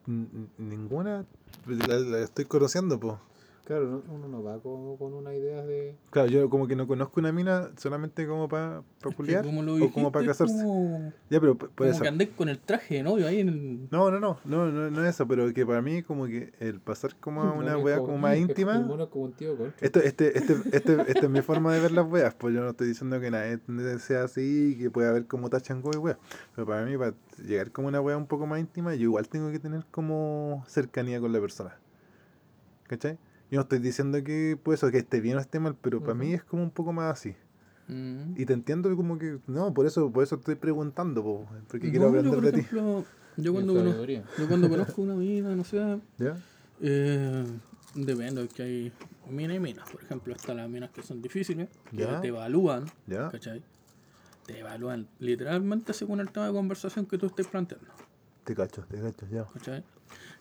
[0.06, 1.24] ninguna
[1.66, 3.16] la, la estoy conociendo, pues.
[3.68, 5.94] Claro, no- uno no va con, con una idea de.
[6.08, 9.74] Claro, yo como que no conozco una mina solamente como para pa culiar como lo
[9.74, 10.64] o como para dijiste, casarse.
[10.64, 12.00] Como, Ya, pero por como eso.
[12.00, 13.88] que andéis con el traje de novio ahí en el...
[13.90, 16.80] No, no, no, no, no, no es eso, pero que para mí como que el
[16.80, 18.72] pasar como a una No, wea como más es- íntima.
[19.10, 19.54] Como un tío.
[19.82, 22.70] Esto, este, este, este, esta es mi forma de ver las weas, pues yo no
[22.70, 23.58] estoy diciendo que nadie
[23.98, 26.16] sea así, que pueda haber como tachango y weas.
[26.54, 27.12] Pero para mí, para
[27.46, 31.20] llegar como una wea un poco más íntima, yo igual tengo que tener como cercanía
[31.20, 31.76] con la persona.
[32.84, 33.18] ¿Cachai?
[33.50, 36.14] Yo no estoy diciendo que pues eso, que esté bien o esté mal, pero para
[36.14, 36.22] Ujú.
[36.24, 37.34] mí es como un poco más así.
[37.88, 38.34] Mm.
[38.36, 42.10] Y te entiendo como que, no, por eso, por eso estoy preguntando, po, porque quiero
[42.10, 42.58] No, yo, aprender por de ti.
[42.60, 43.04] ejemplo,
[43.36, 46.36] yo cuando, conozco, yo cuando conozco una mina, no sé, ¿Ya?
[46.80, 47.46] eh,
[47.94, 48.92] depende, que hay
[49.30, 49.88] minas y minas.
[49.90, 52.20] Por ejemplo, están las minas que son difíciles, que Ya.
[52.20, 53.30] te evalúan, ¿Ya?
[53.30, 53.62] ¿cachai?
[54.46, 57.86] Te evalúan literalmente según el tema de conversación que tú estés planteando,
[58.44, 59.46] Te cacho, te cacho, ya.
[59.54, 59.82] ¿cachai?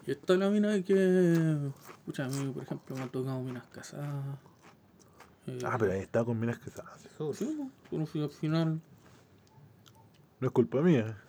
[0.06, 1.58] Y está la mina que,
[2.08, 4.38] escucha, a mí, por ejemplo, me han tocado minas casadas.
[5.48, 7.38] eh, Ah, pero ahí está con minas sabes.
[7.38, 8.80] Sí, conocí al final.
[10.40, 11.18] No es culpa mía.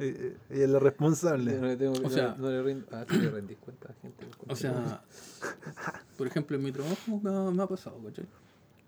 [0.00, 1.56] Eh, eh, Ella es la responsable.
[1.56, 2.84] no le tengo O sea- no le rindo.
[2.90, 4.26] Ah, tú le rendís cuenta a la gente.
[4.48, 5.00] O sea,
[6.18, 8.26] por ejemplo, en mi trabajo me ha, me ha pasado, ¿cachai?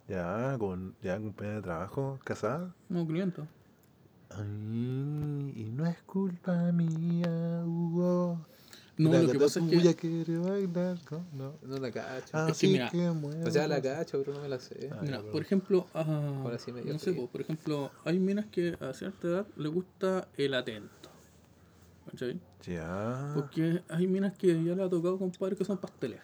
[0.08, 2.74] Ya, con ya compañera de trabajo, casada.
[2.88, 3.42] No cliente.
[4.30, 8.40] Ay, y no es culpa mía, Hugo.
[8.98, 9.94] No, La lo que pasa es que.
[9.94, 10.98] quiere bailar,
[11.34, 11.58] ¿no?
[11.78, 12.30] La cacho.
[12.32, 14.88] Ah, Es que sí, mira, que o sea, la cacho, pero no me la sé.
[14.90, 18.76] Ah, Mira, por ejemplo, ah, Ahora sí me no sé, por ejemplo, hay minas que
[18.80, 21.10] a cierta edad le gusta el atento.
[22.10, 22.40] ¿Cachai?
[22.66, 23.32] Ya.
[23.34, 26.20] Porque hay minas que ya le ha tocado, compadre, que son pasteles.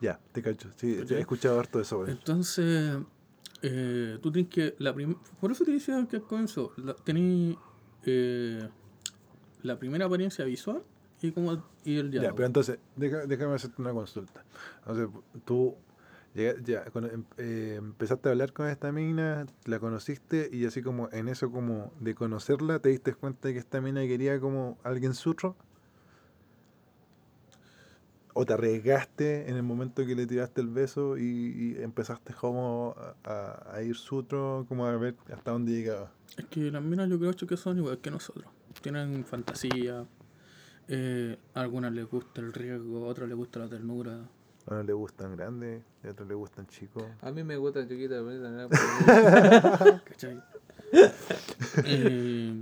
[0.00, 0.68] Ya, te cacho.
[0.76, 1.18] Sí, ¿Cachai?
[1.18, 2.04] he escuchado harto de eso.
[2.08, 2.98] Entonces,
[3.62, 4.74] eh, tú tienes que.
[4.78, 6.72] La prim- Por eso te decía que al comienzo,
[7.04, 7.56] tení
[8.04, 8.68] eh,
[9.62, 10.82] la primera apariencia visual
[11.22, 12.36] y, como, y el Ya, diálogo.
[12.36, 14.44] pero entonces, deja- déjame hacerte una consulta.
[14.86, 15.08] Entonces,
[15.44, 15.76] tú
[16.34, 21.08] ya, cuando em- eh, empezaste a hablar con esta mina, la conociste y así como
[21.12, 25.14] en eso como de conocerla, te diste cuenta de que esta mina quería como alguien
[25.14, 25.56] sutro.
[28.34, 32.94] ¿O te arriesgaste en el momento que le tiraste el beso y, y empezaste como
[32.96, 36.10] a, a- a ir sutro, como a ver hasta dónde llegaba?
[36.38, 38.46] Es que las minas yo creo que son igual que nosotros.
[38.80, 40.06] Tienen fantasía.
[40.88, 44.18] Eh, a algunas les gusta el riesgo, a otras les gusta la ternura.
[44.66, 47.04] A uno le gustan grandes, a otros le gustan chicos.
[47.20, 48.68] A mí me gusta chiquita, pero
[50.04, 50.42] ¿Cachai?
[51.84, 52.54] Eh,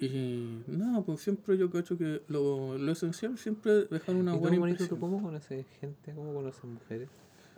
[0.00, 4.34] y nada, pues siempre yo cacho que lo, lo esencial siempre es dejar una ¿Y
[4.34, 5.00] tú, buena bonito, impresión.
[5.00, 6.14] tú cómo conoces gente?
[6.14, 7.08] ¿Cómo conoces mujeres?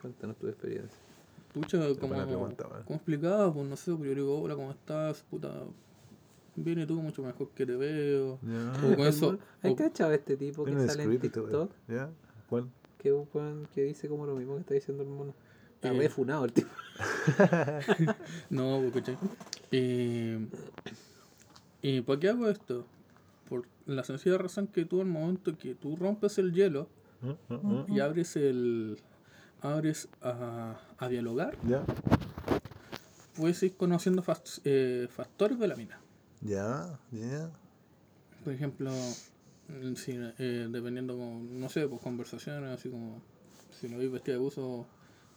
[0.01, 0.99] Cuéntanos tu experiencia.
[1.53, 5.23] Pucha, como, como explicaba, pues no sé, pues yo digo, hola, ¿cómo estás?
[5.29, 5.53] Puta,
[6.57, 8.39] viene tú mucho mejor que te veo.
[8.43, 8.73] Ya.
[8.93, 11.71] O con eso, ¿Has cachado este tipo que sale en TikTok?
[11.89, 12.11] ¿Ya?
[12.49, 12.69] ¿Cuál?
[12.99, 13.15] Que,
[13.75, 15.35] que dice como lo mismo que está diciendo el mono.
[15.75, 16.09] Está Eh.
[16.11, 16.69] funado el tipo.
[18.51, 19.17] No, pues, ¿cachai?
[19.73, 20.47] Eh,
[21.83, 22.85] ¿Y por qué hago esto?
[23.49, 26.89] Por la sencilla razón que tú al momento que tú rompes el hielo
[27.23, 27.55] ¿Mm?
[27.55, 27.55] ¿Mm?
[27.55, 27.93] ¿Mm?
[27.97, 28.99] y abres el
[29.63, 31.85] abres a, a dialogar, ¿Ya?
[33.37, 34.23] puedes ir conociendo
[34.65, 36.01] eh, factores de la mina.
[36.41, 36.99] ¿Ya?
[37.13, 37.51] ¿Ya?
[38.45, 38.91] Por ejemplo,
[39.69, 43.21] mm, si, eh, dependiendo, como, no sé, pues conversaciones, así como
[43.79, 44.87] si lo veis vestida de buzo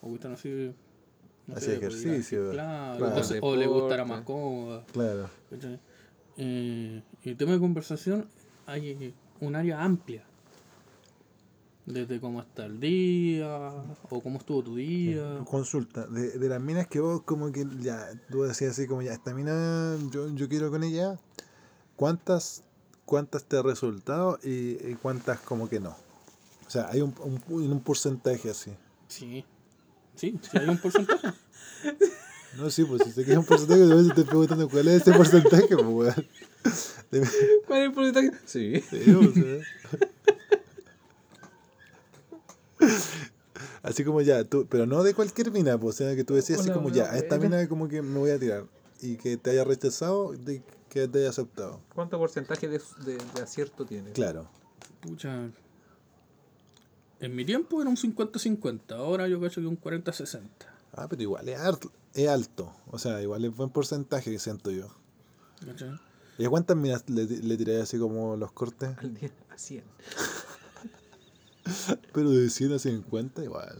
[0.02, 0.74] o gustan así.
[1.46, 3.08] No sé, pues, ejercicio, así, Claro, claro.
[3.08, 4.86] entonces, o le gustará más cómoda.
[4.94, 5.30] Claro.
[6.38, 8.28] Eh, el tema de conversación
[8.66, 10.24] hay un área amplia.
[11.86, 13.69] Desde cómo está el día,
[14.10, 15.39] o cómo estuvo tu día.
[15.46, 19.12] Consulta, de, de las minas que vos como que ya, tú decías así como ya,
[19.12, 21.19] esta mina yo, yo quiero con ella,
[21.98, 22.63] ¿cuántas
[23.06, 25.96] cuántas te ha resultado y, y cuántas como que no?
[26.65, 28.72] O sea, hay un, un, un porcentaje así.
[29.10, 29.43] Sí,
[30.15, 31.28] sí, sí hay un porcentaje.
[32.56, 35.02] No, sí, pues si sé que es un porcentaje, de vez estoy preguntando cuál es
[35.02, 36.28] ese porcentaje, pues weón.
[37.65, 38.32] ¿Cuál es el porcentaje?
[38.46, 38.80] Sí.
[38.91, 39.58] Sí, o sea.
[43.82, 46.62] Así como ya, tú, pero no de cualquier mina, pues, o sea, que tú decías
[46.62, 48.65] así como ya, a esta mina como que me voy a tirar
[49.02, 51.82] y que te haya rechazado, de que te haya aceptado.
[51.93, 54.13] ¿Cuánto porcentaje de, de, de acierto tienes?
[54.13, 54.48] Claro.
[55.02, 55.50] Pucha.
[57.19, 60.41] En mi tiempo era un 50-50, ahora yo cacho que un 40-60.
[60.93, 64.72] Ah, pero igual es, alto, es alto, o sea, igual es buen porcentaje que siento
[64.72, 64.88] yo.
[65.65, 66.00] ¿cachai?
[66.38, 68.89] ¿Y a cuántas minas le, le tiré así como los cortes?
[68.98, 69.84] Al día, a 100.
[72.13, 73.78] Pero de 100 a 50 igual.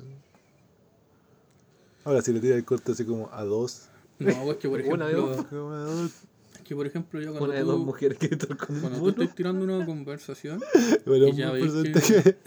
[2.05, 3.81] Ahora, si le tiras el corte así como a 2,
[4.19, 5.51] No, es que por Una de ejemplo, dos.
[5.51, 6.11] dos,
[6.55, 8.99] es que por ejemplo yo cuando Una de dos tú, mujeres que están con cuando
[9.13, 10.61] tú estás tirando una conversación,
[11.05, 12.37] igual Y ya un veis que- porcentaje.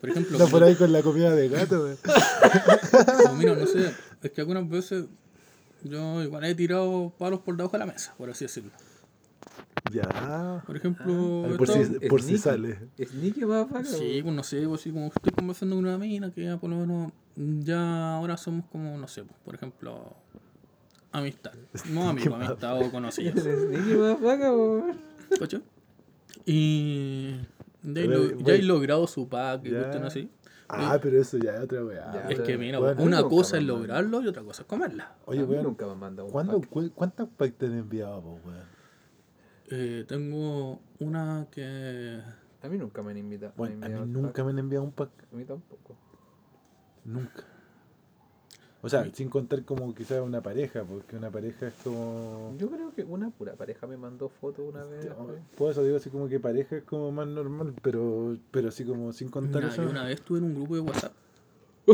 [0.00, 1.96] por ejemplo, Anda por ahí con la comida de gato, güey.
[3.22, 3.90] como, mira, no sé,
[4.22, 5.06] es que algunas veces
[5.82, 8.70] yo igual he tirado palos por debajo de la mesa, por así decirlo.
[9.92, 10.62] Ya.
[10.66, 12.42] Por ejemplo, Ay, he por si, por si Sneaky.
[12.42, 12.78] sale.
[13.04, 13.84] Sneaky más vaca.
[13.84, 16.70] Sí, pues no sé, pues así como estoy conversando con una mina que ya por
[16.70, 20.14] lo menos ya ahora somos como, no sé, pues, por ejemplo,
[21.12, 21.52] amistad.
[21.90, 23.40] No amigos, amistad o conocidos.
[23.42, 24.96] Sneaky más vaca, weón.
[25.38, 25.62] ¿Cachai?
[26.44, 27.32] Y
[27.82, 30.30] de ahí Pero, lo- ya he logrado su pack y cuestión así.
[30.68, 32.26] Ah, pero eso ya es otra weá.
[32.28, 35.14] Es que mira, Bueno, una cosa es lograrlo y otra cosa es comerla.
[35.26, 36.70] Oye, weón, nunca me han mandado un ¿cuándo, pack.
[36.70, 38.75] cu- ¿cuántas packs te han enviado, weón?
[39.70, 42.20] Eh, tengo una que
[42.62, 43.52] A mí nunca me han invitado.
[43.56, 45.10] me Bueno, a mí nunca me han enviado un pack.
[45.32, 45.96] A mí tampoco.
[47.04, 47.44] Nunca.
[48.82, 52.54] O sea, sin contar como quizás una pareja, porque una pareja es como...
[52.56, 55.08] Yo creo que una pura pareja me mandó foto una vez.
[55.58, 59.12] Por eso digo así como que pareja es como más normal, pero, pero así como
[59.12, 59.82] sin contar Mira, eso.
[59.82, 61.12] yo una vez estuve en un grupo de WhatsApp.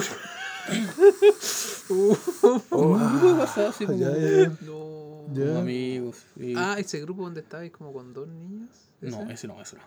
[1.90, 4.52] Un grupo de WhatsApp así como, ya, ya, ya.
[4.60, 5.01] No.
[5.26, 6.16] Como amigos.
[6.36, 8.68] y- Ah, ese grupo donde estabais como con dos niñas.
[9.00, 9.82] no, ese no, ese no.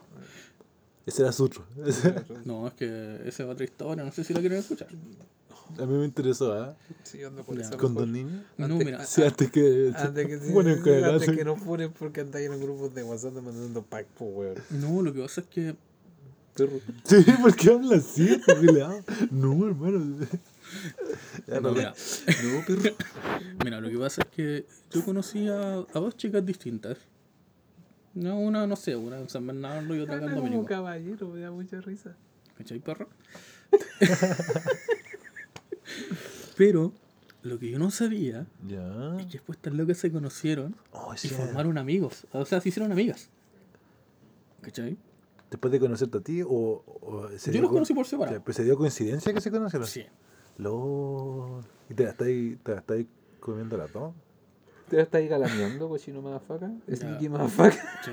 [1.05, 1.63] Ese era Sutro.
[2.45, 2.85] No, es que
[3.25, 4.87] esa es otra historia, no sé si la quieren escuchar.
[5.79, 6.75] A mí me interesó, ¿ah?
[7.03, 7.59] Sí, ando por.
[7.77, 8.43] Con dos niños.
[8.57, 9.91] No, mira, Sí, antes que.
[9.95, 10.53] Antes que, sí,
[11.03, 14.55] antes que nos funen porque andáis en grupos de WhatsApp mandando pack, po, weón.
[14.69, 15.75] no, lo que pasa es que
[16.55, 16.79] Perro.
[17.03, 18.27] Sí, ¿por qué habla así?
[18.45, 19.03] ¿Por qué le habla?
[19.31, 20.25] No, hermano.
[21.47, 21.93] Ya, no, no, mira,
[22.43, 22.95] No, perro.
[23.63, 26.97] mira, lo que pasa es que yo conocí a, a dos chicas distintas.
[28.13, 31.27] No, una, no sé, una en San Bernardo y otra acá en Habla como caballero,
[31.29, 32.15] me da mucha risa.
[32.57, 33.09] ¿Cachai, perro?
[36.57, 36.93] Pero
[37.43, 39.17] lo que yo no sabía Ya.
[39.19, 42.25] es que después estas locas se conocieron Oh, y formaron amigos.
[42.31, 43.29] O sea, se hicieron amigas.
[44.61, 44.97] ¿Cachai?
[45.51, 46.47] Después de conocerte a ti, o.
[46.49, 48.41] o se Yo dio los co- conocí por separado.
[48.51, 49.87] Se dio coincidencia que se conocieron.
[49.87, 50.05] Sí.
[50.57, 51.63] LOL.
[51.89, 53.07] ¿Y te la estáis, te la estáis
[53.39, 54.13] comiendo las dos?
[54.89, 56.71] ¿Te estás ahí galameando, cochino madafaca?
[56.87, 56.95] Ya.
[56.95, 58.01] Sneaky madafaca.
[58.03, 58.11] Sí.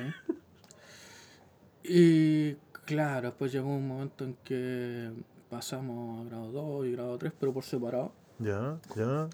[1.84, 5.12] Y claro, después llegó un momento en que
[5.50, 8.12] pasamos a grado 2 y grado 3, pero por separado.
[8.38, 9.28] Ya, ya.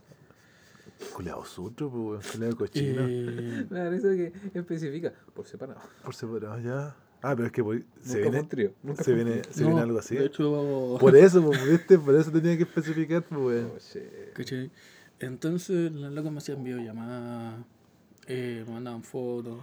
[1.14, 2.32] Culeado sutro, pues.
[2.32, 3.08] Culeado cochino.
[3.08, 5.80] Y Me da risa que especifica por separado.
[6.02, 6.96] Por separado, ya.
[7.20, 8.72] Ah, pero es que voy- se Nunca viene, un trío.
[8.82, 10.14] Nunca se viene, se no, viene algo así.
[10.16, 11.98] De hecho, Por eso, pues, ¿viste?
[11.98, 13.64] Por eso tenía que especificar, pues.
[13.64, 13.76] Oh.
[15.20, 17.56] Entonces las locas me hacían videollamadas,
[18.28, 19.58] eh, me mandaban fotos.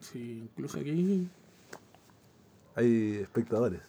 [0.00, 1.28] Sí, incluso aquí.
[2.74, 3.80] Hay espectadores.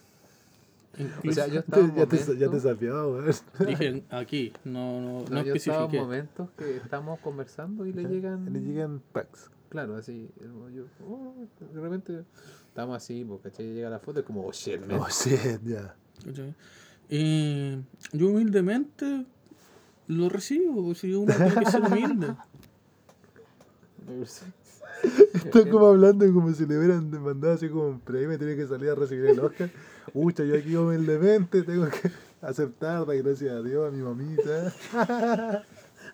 [0.96, 2.58] incluso- O sea, yo estaba en Ya te, ya te
[3.08, 3.34] weón.
[3.66, 5.98] dije aquí, no, no, no, No, yo especifiqué.
[5.98, 8.50] momentos que estamos conversando y le llegan.
[8.52, 9.50] Le llegan packs.
[9.68, 10.30] Claro, así.
[10.72, 11.34] Yo, oh,
[11.72, 12.24] de repente
[12.68, 15.00] estamos así, porque llega la foto y es como, oh shit, man.
[15.00, 15.94] Oh, shit, ya.
[16.24, 16.54] ¿cachai?
[17.08, 17.76] Y
[18.12, 19.26] yo humildemente
[20.08, 22.34] lo recibo, si uno tiene que ser humilde.
[25.34, 28.66] Está como hablando como si le hubieran mandado así como un premio y tiene que
[28.66, 29.70] salir a recibir el Oscar.
[30.14, 35.64] Ucha, yo aquí humildemente tengo que aceptar, gracias a Dios, a mi mamita,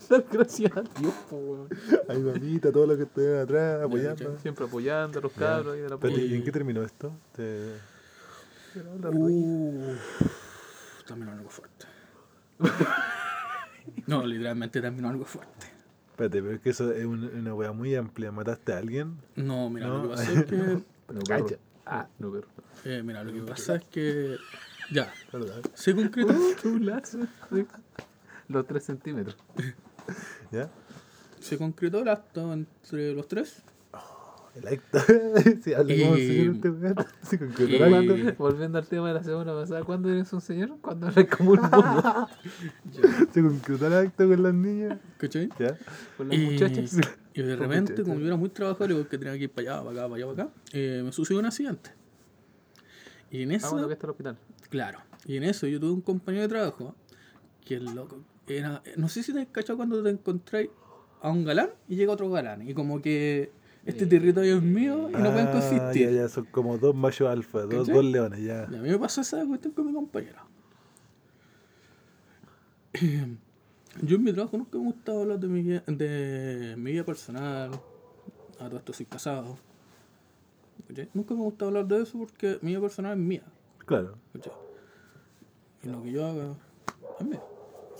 [0.08, 1.68] Dar gracias a Dios, po, weón.
[2.08, 4.38] a mi mamita, a todos los que estuvieron atrás, apoyando.
[4.38, 7.12] Siempre apoyando a los cabros ahí de la Espérate, ¿y Y- en qué terminó esto?
[7.34, 7.72] Te...
[8.74, 9.94] Uh,
[11.06, 11.86] terminó algo fuerte.
[14.06, 15.66] No, literalmente terminó algo fuerte.
[16.10, 18.30] Espérate, pero es que eso es una, una wea muy amplia.
[18.30, 19.16] ¿Mataste a alguien?
[19.34, 19.96] No, mira, No.
[19.98, 20.56] lo que pasa es que.
[21.12, 21.46] No, perro.
[21.84, 22.46] Ah, no, perro.
[22.84, 24.36] eh, mira, lo que pasa es que.
[24.92, 25.60] Ya, ¿Verdad?
[25.74, 26.32] se concretó.
[28.48, 29.36] Los 3 centímetros.
[30.50, 30.70] ¿Ya?
[31.40, 33.62] Se concretó el acto entre los tres.
[34.54, 34.98] El acto.
[35.64, 36.94] sí, habla como Y- señor weón.
[37.22, 38.34] Sí, con que y- el acto.
[38.38, 40.76] Volviendo al tema de la semana pasada, ¿cuándo eres un señor?
[40.82, 42.28] Cuando eres como un mono
[43.32, 44.98] Se concretó el acto con las niñas.
[45.16, 45.48] ¿Cachai?
[45.58, 45.78] ¿Ya?
[46.18, 46.96] con las Y, muchachas?
[47.34, 48.04] y de repente, muchachas.
[48.06, 50.14] como yo era muy trabajador y porque tenía que ir para allá, para acá, para
[50.16, 51.90] allá, para acá, eh, me sucedió un accidente.
[53.30, 54.36] Y en Ah, eso, bueno, que está el hospital.
[54.68, 56.94] claro, y en eso yo tuve un compañero de trabajo
[57.64, 60.70] que el loco era, no sé si te has cachado cuando te encontráis
[61.20, 62.68] a un galán y llega otro galán.
[62.68, 63.50] Y como que
[63.86, 66.10] este territorio es mío y no pueden Ah, consistir.
[66.10, 68.68] Ya, ya, son como dos machos alfa, dos, dos leones, ya.
[68.70, 70.40] Y a mí me pasó esa cuestión con mi compañero.
[74.02, 77.70] Yo en mi trabajo nunca me gustaba hablar de mi, vida- de mi vida personal.
[78.58, 79.58] A todo esto soy casado.
[81.14, 83.42] Nunca me gustaba hablar de eso porque mi vida personal es mía.
[83.86, 84.16] Claro.
[85.82, 86.54] Y lo que yo haga
[87.20, 87.42] es mío.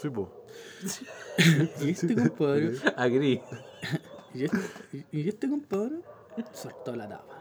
[0.02, 0.44] Sí, po.
[1.80, 3.40] Y este compadre, Agri.
[4.34, 4.58] y este,
[5.12, 6.00] y- este compadre
[6.52, 7.38] soltó la tapa.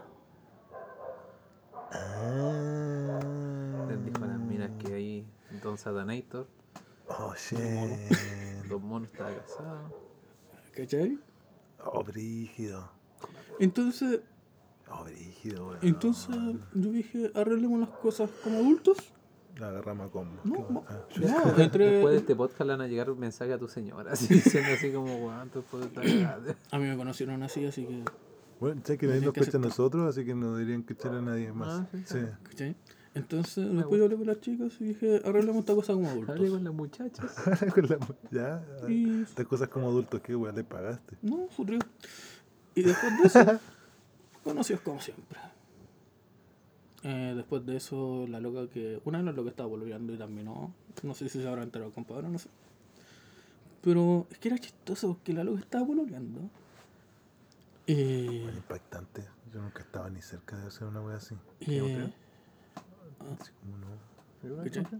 [1.91, 3.19] Ah.
[3.89, 5.25] Les dijo a las minas que ahí
[5.63, 6.47] Don Satanator,
[7.09, 7.59] Oh, shit.
[8.69, 9.93] Don Mono estaba casado.
[10.73, 11.19] ¿Cachai?
[11.83, 12.89] Oh, brígido.
[13.59, 14.21] Entonces,
[14.93, 16.35] Oh, brígido, entonces
[16.73, 18.97] yo dije, arreglemos las cosas como adultos.
[19.61, 20.41] La agarramos a combo.
[20.43, 20.83] No, ¿Qué- no.
[20.89, 21.05] ah,
[21.55, 24.33] No, entre, Después de este podcast le van a llegar mensajes a tu señora, así
[24.33, 26.55] diciendo así como, weón, tú puedes estar cagado".
[26.71, 28.03] A mí me conocieron así, así que.
[28.59, 31.21] Bueno, sé que nadie nos que cacha a nosotros, así que no deberían cachar a
[31.21, 31.81] nadie más.
[31.81, 32.19] Ah, sí, sí.
[32.43, 32.75] ¿cachai?
[33.13, 36.49] Entonces, después yo hablé con las chicas y dije, arreglemos esta cosa como Hablé adultos.
[36.51, 37.35] con las muchachas.
[37.75, 38.63] Con la mu- ya.
[38.87, 41.17] Y Estas cosas como adultos, ¿qué weón le pagaste?
[41.21, 41.79] no, ocurrió.
[42.73, 43.59] Y después de eso,
[44.43, 45.37] conocidos como siempre.
[47.03, 49.01] Eh, después de eso, la loca que.
[49.05, 50.71] Una de las locas estaba volviendo y terminó.
[51.03, 52.49] No sé si se habrá enterado compadre, no sé.
[53.81, 56.41] Pero es que era chistoso porque la loca estaba pololeando.
[57.87, 59.25] Eh, Bueno, impactante.
[59.53, 61.35] Yo nunca estaba ni cerca de hacer una wea así.
[61.61, 62.13] eh,
[63.41, 63.87] Así como no.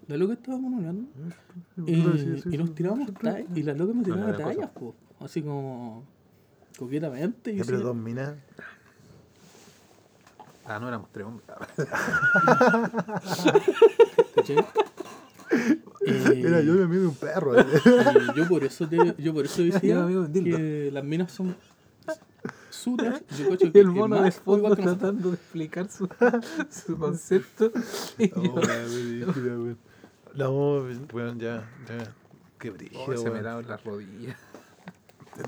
[0.08, 1.08] La loca estaba pololeando.
[1.76, 2.76] Sí, Y, y nos sí.
[2.76, 3.46] tallas.
[3.56, 4.96] Y la loca me tiraba tallas, po.
[5.20, 6.04] Así como.
[6.78, 7.52] coquetamente.
[7.54, 8.36] Y pero dos minas.
[10.66, 11.48] Ah, no éramos tres hombres.
[16.06, 17.54] Eh, Era yo me amigo de un perro.
[17.60, 20.58] y yo por eso te- yo por eso decía amigo de un dildo.
[20.58, 21.56] que las minas son
[22.70, 23.22] sutras.
[23.38, 25.00] Yo que el mono de más, o igual fondo que nosotros.
[25.00, 26.10] tratando de explicar su,
[26.70, 27.72] su concepto.
[28.18, 29.78] Y Oh, yo, weón.
[30.34, 30.52] No,
[31.14, 32.14] weón, ya, ya.
[32.58, 34.38] Qué brillo, oh, se me daron las rodillas.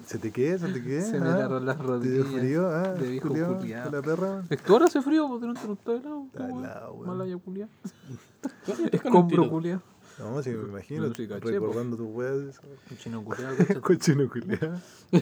[0.05, 0.57] ¿Se te queda?
[0.59, 1.01] ¿Se te queda?
[1.01, 1.37] Se me ah?
[1.37, 2.27] daron las ¿Te dio rodillas.
[2.41, 2.67] frío?
[2.69, 3.83] Ah, de viejo culiao, culiao.
[3.83, 4.43] con la perra.
[4.49, 6.25] Es que ahora hace frío porque no te no está helado.
[6.27, 7.07] Está helado, weón.
[7.17, 7.67] Malaya culia.
[8.65, 9.49] Con el Escombro tiro.
[9.49, 9.81] culia.
[10.19, 11.07] No, sí, me imagino.
[11.07, 12.59] No, sí, caché, recordando tus weas.
[12.91, 13.53] Un chino culiao.
[13.81, 14.79] Cochino culiao.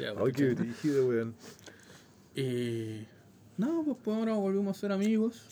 [0.00, 1.34] Ya, Ay, qué brígido, weón.
[2.34, 3.06] Eh,
[3.58, 5.48] no, pues, pues ahora volvimos a ser amigos.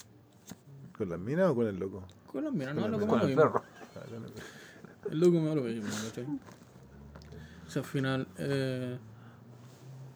[0.97, 2.03] ¿Con las minas o con el loco?
[2.33, 3.01] Con las minas, no, lo minas.
[3.01, 3.63] como Con lo el mismo.
[5.07, 6.27] el- El loco me lo mismo, ¿cachai?
[7.69, 8.99] O sea, al final, eh,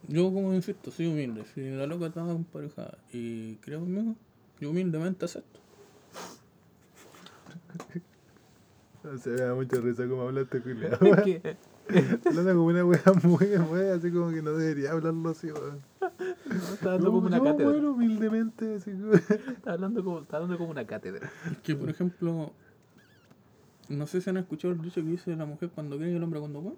[0.09, 1.45] yo como insisto, soy humilde.
[1.55, 4.15] Si la loca estaba con pareja y creo conmigo,
[4.61, 5.61] yo humildemente acepto.
[9.05, 10.71] O sea, me da mucha risa como hablaste, que
[12.25, 15.81] Hablando como una wea muy, muy así como que no debería hablarlo así, weón.
[16.73, 17.69] está dando como una No, cátedra.
[17.73, 19.12] bueno, humildemente, así como...
[19.15, 21.29] Está hablando como, está dando como una cátedra.
[21.51, 22.53] Es que, por ejemplo,
[23.88, 26.23] no sé si han escuchado el dicho que dice la mujer cuando quiere y el
[26.23, 26.77] hombre cuando puede.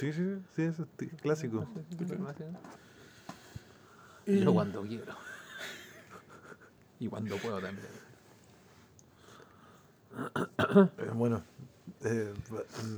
[0.00, 0.22] Sí, sí,
[0.56, 1.66] sí, eso es clásico.
[4.26, 5.14] Yo cuando quiero.
[6.98, 7.86] Y cuando puedo también.
[10.98, 11.42] Eh, bueno,
[12.04, 12.32] eh,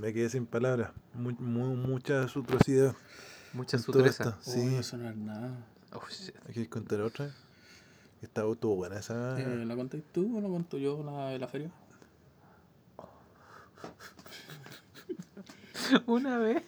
[0.00, 0.90] me quedé sin palabras.
[1.14, 2.94] Mu- mu- mucha atrocidad.
[3.52, 4.38] Mucha sutreza.
[4.40, 5.50] Sí, eso no es nada.
[5.92, 6.34] Oh, shit.
[6.48, 7.30] hay que contar otra.
[8.22, 9.38] Estaba estuvo buena esa.
[9.40, 11.70] Eh, ¿La contáis tú o la cuento yo la de la feria?
[16.06, 16.62] Una vez.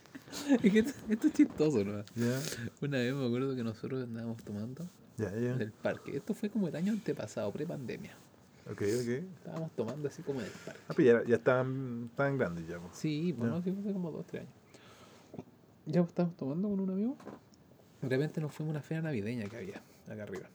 [0.63, 2.05] Es que esto, esto es chistoso, ¿no?
[2.15, 2.41] Ya,
[2.83, 4.85] Una vez me acuerdo que nosotros andábamos tomando
[5.17, 5.53] ya, ya.
[5.55, 6.17] en el parque.
[6.17, 8.13] Esto fue como el año antepasado, pre-pandemia.
[8.71, 9.09] Ok, ok.
[9.39, 10.81] Estábamos tomando así como en el parque.
[10.89, 12.79] Ah, pero ya, ya estaban, estaban grandes ya.
[12.79, 12.97] pues.
[12.97, 13.57] Sí, pues Ya.
[13.57, 14.55] no, sí, fue como dos, tres años.
[15.87, 17.17] Ya pues, estábamos tomando con un amigo.
[18.01, 20.49] De repente nos fuimos a una feria navideña que había acá arriba.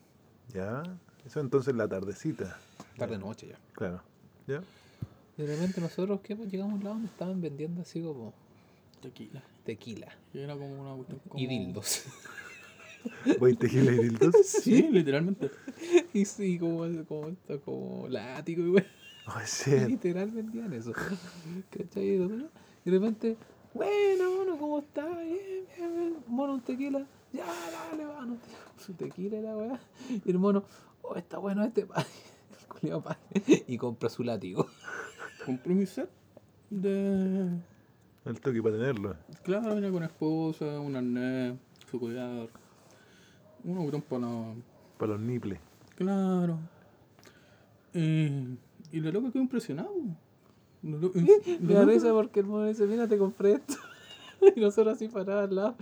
[0.53, 0.83] Ya.
[1.25, 2.57] Eso entonces la tardecita.
[2.97, 3.57] Tarde noche ya.
[3.73, 4.01] Claro.
[4.47, 4.61] Ya.
[5.37, 6.35] Y de repente nosotros ¿qué?
[6.35, 8.33] Pues, llegamos al lado donde estaban vendiendo así como
[9.01, 9.41] Tequila.
[9.69, 11.39] Tequila Y era como una cuestión como...
[11.39, 12.03] y dildos.
[13.39, 14.35] Voy tequila y dildos.
[14.43, 15.51] Sí, literalmente.
[16.13, 18.85] y sí, como, como, esto, como látigo y wey.
[19.27, 19.87] Oh.
[19.87, 20.91] Literal vendían eso.
[21.69, 22.03] ¿Cachai?
[22.03, 22.47] Y de
[22.85, 23.37] repente,
[23.75, 25.05] bueno, mono, ¿cómo está?
[25.19, 26.15] Bien, bien, bien.
[26.25, 27.05] Mono, un tequila.
[27.31, 28.47] Ya, dale, va, no te
[28.83, 29.79] su tequila y la weá.
[30.25, 30.63] Y el mono,
[31.03, 32.07] oh, está bueno este padre.
[33.67, 34.67] Y compra su látigo.
[35.45, 36.09] Compré mi set
[36.69, 37.49] de...
[38.25, 39.15] El toque para tenerlo.
[39.43, 41.55] Claro, venía con esposa, un arnés,
[41.89, 42.47] su collar,
[43.63, 44.53] una botón para la...
[44.97, 45.59] Para los niples.
[45.95, 46.59] Claro.
[47.93, 48.55] Eh,
[48.91, 49.91] y la loca quedó impresionado.
[50.83, 53.75] La lo- la Me da risa porque el mono dice, mira, te compré esto.
[54.55, 55.75] Y nosotros así parados al lado.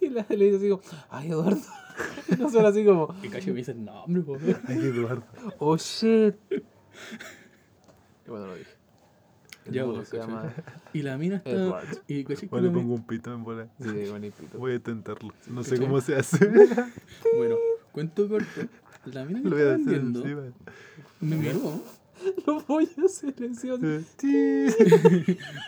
[0.00, 1.60] Y la, le dice así como, ay, Eduardo.
[2.28, 4.36] Y nosotros así como, Y casi me dice el nombre, po.
[4.66, 5.22] Ay, Eduardo.
[5.58, 6.34] oh shit.
[6.50, 8.70] Y bueno, lo dije.
[9.70, 10.28] El Ya, mono se ¿cachai?
[10.34, 10.54] llama
[10.92, 11.50] Y la mina está...
[11.50, 11.86] Edward.
[12.08, 13.68] Y casi que Bueno, la le pongo un pito en bola.
[13.80, 14.42] Sí, bonito.
[14.58, 15.32] Voy a intentarlo.
[15.48, 15.86] No sé ¿Cachai?
[15.86, 16.38] cómo se hace.
[17.36, 17.56] Bueno,
[17.92, 18.46] cuento corto.
[19.06, 20.42] La mina que Lo voy a estaba hacer vendiendo encima.
[21.20, 21.82] me miró.
[22.46, 23.76] Lo voy a hacer encima.
[24.18, 24.66] Sí.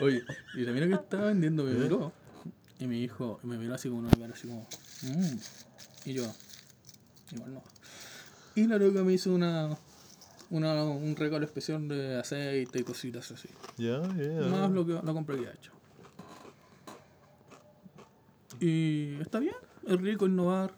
[0.01, 0.21] Oye,
[0.55, 2.11] y la mina que estaba vendiendo me miró.
[2.79, 4.67] Y me dijo, y me miró así como una cara así como,
[5.03, 5.37] mmm.
[6.05, 6.23] Y yo,
[7.31, 7.63] igual no.
[8.55, 9.75] Y la loca me hizo una,
[10.53, 13.49] una un regalo especial de aceite y cositas así.
[13.77, 14.47] Ya, ya.
[14.47, 15.71] Más lo que la compra que ha hecho.
[18.59, 19.55] Y está bien,
[19.87, 20.71] es rico innovar.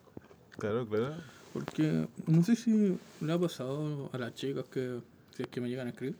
[0.57, 1.15] Claro, claro.
[1.53, 4.99] Porque no sé si le ha pasado a las chicas que,
[5.35, 6.15] si es que me llegan a escribir,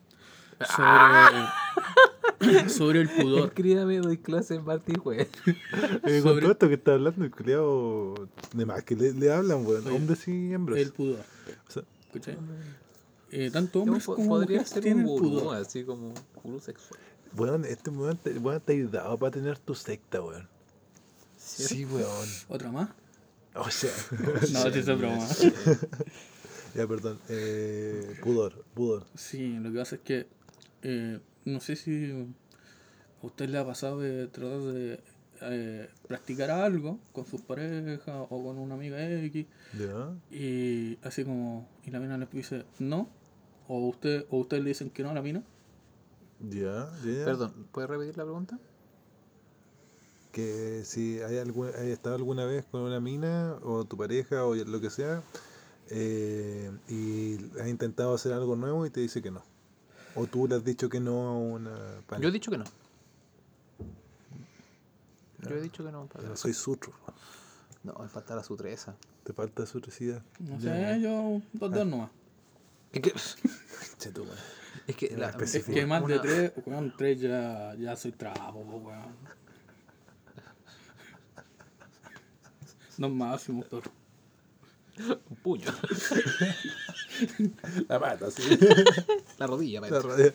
[0.76, 3.48] sobre, sobre el pudor.
[3.48, 5.30] Escríbame, doy clase en martes y jueves.
[5.48, 8.16] Eh, con Sobre- todo esto que está hablando, el culiao.
[8.54, 9.88] De más que le, le hablan, weón.
[9.88, 10.78] Oye, Hombres y hembras.
[10.80, 11.20] El pudor.
[11.68, 11.84] O sea.
[13.38, 15.58] Eh, tanto hombres como Podría mujeres ser un tienen gurú, pudor.
[15.58, 17.00] así como gurú sexual.
[17.36, 20.48] weón, este weón te, weón, te ha ayudado para tener tu secta, weón.
[21.38, 21.76] ¿Cierto?
[21.76, 22.28] Sí, weón.
[22.50, 22.90] ¿Otra más?
[23.56, 23.92] O sea.
[24.54, 25.28] No, sí, es broma.
[26.76, 27.20] ya, perdón.
[27.30, 29.06] Eh, pudor, pudor.
[29.16, 30.28] Sí, lo que pasa es que
[30.84, 32.12] eh, no sé si
[33.22, 35.00] a usted le ha pasado de tratar de
[35.42, 39.46] eh, practicar algo con sus parejas o con una amiga X
[39.78, 40.14] Ya.
[40.32, 43.10] y así como y la mina le dice no
[43.68, 45.44] o usted o ustedes le dicen que no a la mina
[46.40, 47.26] Ya, ya.
[47.26, 48.60] Perdón, ¿puedes repetir la pregunta?
[50.32, 54.54] Que si hay, algún, hay estado alguna vez con una mina o tu pareja o
[54.54, 55.22] lo que sea
[55.90, 59.44] eh, y has intentado hacer algo nuevo y te dice que no.
[60.16, 62.22] ¿O tú le has dicho que no a una pana?
[62.22, 62.66] Yo he dicho que no.
[65.48, 66.06] Yo he dicho que no.
[66.08, 66.92] para- Pero soy sutro.
[67.84, 68.96] No, me falta la sutresa.
[69.24, 70.22] Te falta sutrosidad.
[70.40, 70.94] No Ya.
[70.96, 72.10] sé, yo dos dedos nomás.
[72.96, 73.14] Es que,
[74.00, 74.36] Che, tú, weón.
[74.88, 75.74] es que la, Es específico.
[75.74, 79.36] que más de tres, weón, tres ya, ya soy trapo, po, weón.
[82.98, 83.84] No máximo, pero.
[85.30, 85.66] Un puño.
[87.90, 88.58] La pata, sí.
[89.38, 90.32] La rodilla, La rodilla.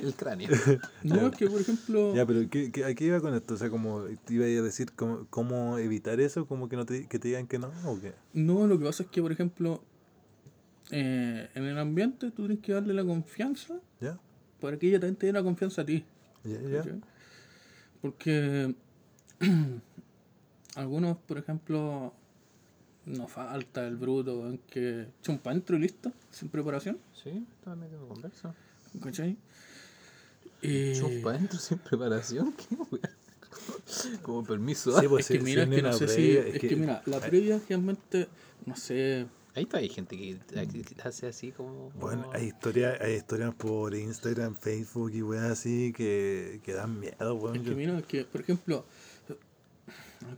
[0.00, 0.48] el cráneo.
[1.02, 2.14] No, es que por ejemplo.
[2.14, 3.54] Ya, pero ¿qué, qué, ¿a qué iba con esto?
[3.54, 7.08] O sea, como te iba a decir cómo, cómo evitar eso, como que no te,
[7.08, 8.14] que te digan que no, o qué.
[8.32, 9.82] No, lo que pasa es que, por ejemplo,
[10.90, 14.18] eh, en el ambiente tú tienes que darle la confianza ¿Ya?
[14.60, 16.04] para que ella también te dé la confianza a ti.
[16.44, 16.60] ¿Ya?
[16.60, 16.84] ¿Ya?
[18.00, 18.74] Porque
[20.76, 22.12] algunos, por ejemplo,
[23.06, 26.98] nos falta el bruto, weón, que chumpa dentro y listo, sin preparación.
[27.22, 28.54] Sí, estaba metiendo conversa.
[29.02, 29.36] ¿Cachai?
[30.62, 30.94] Y...
[30.94, 32.52] Chumpa adentro sin preparación.
[32.52, 32.76] ¿Qué?
[34.22, 34.98] Como permiso.
[35.00, 36.14] Sí, pues, Es que mira, sí, es que no una sé si.
[36.14, 38.28] previa, Es que mira, la previa realmente,
[38.64, 39.26] no sé.
[39.56, 41.90] Ahí está, hay gente que que hace así como.
[41.98, 47.34] Bueno, hay historias, hay historias por Instagram, Facebook y weas así que, que dan miedo,
[47.34, 47.56] weón.
[47.56, 48.84] Es que Yo- mira, es que, por ejemplo.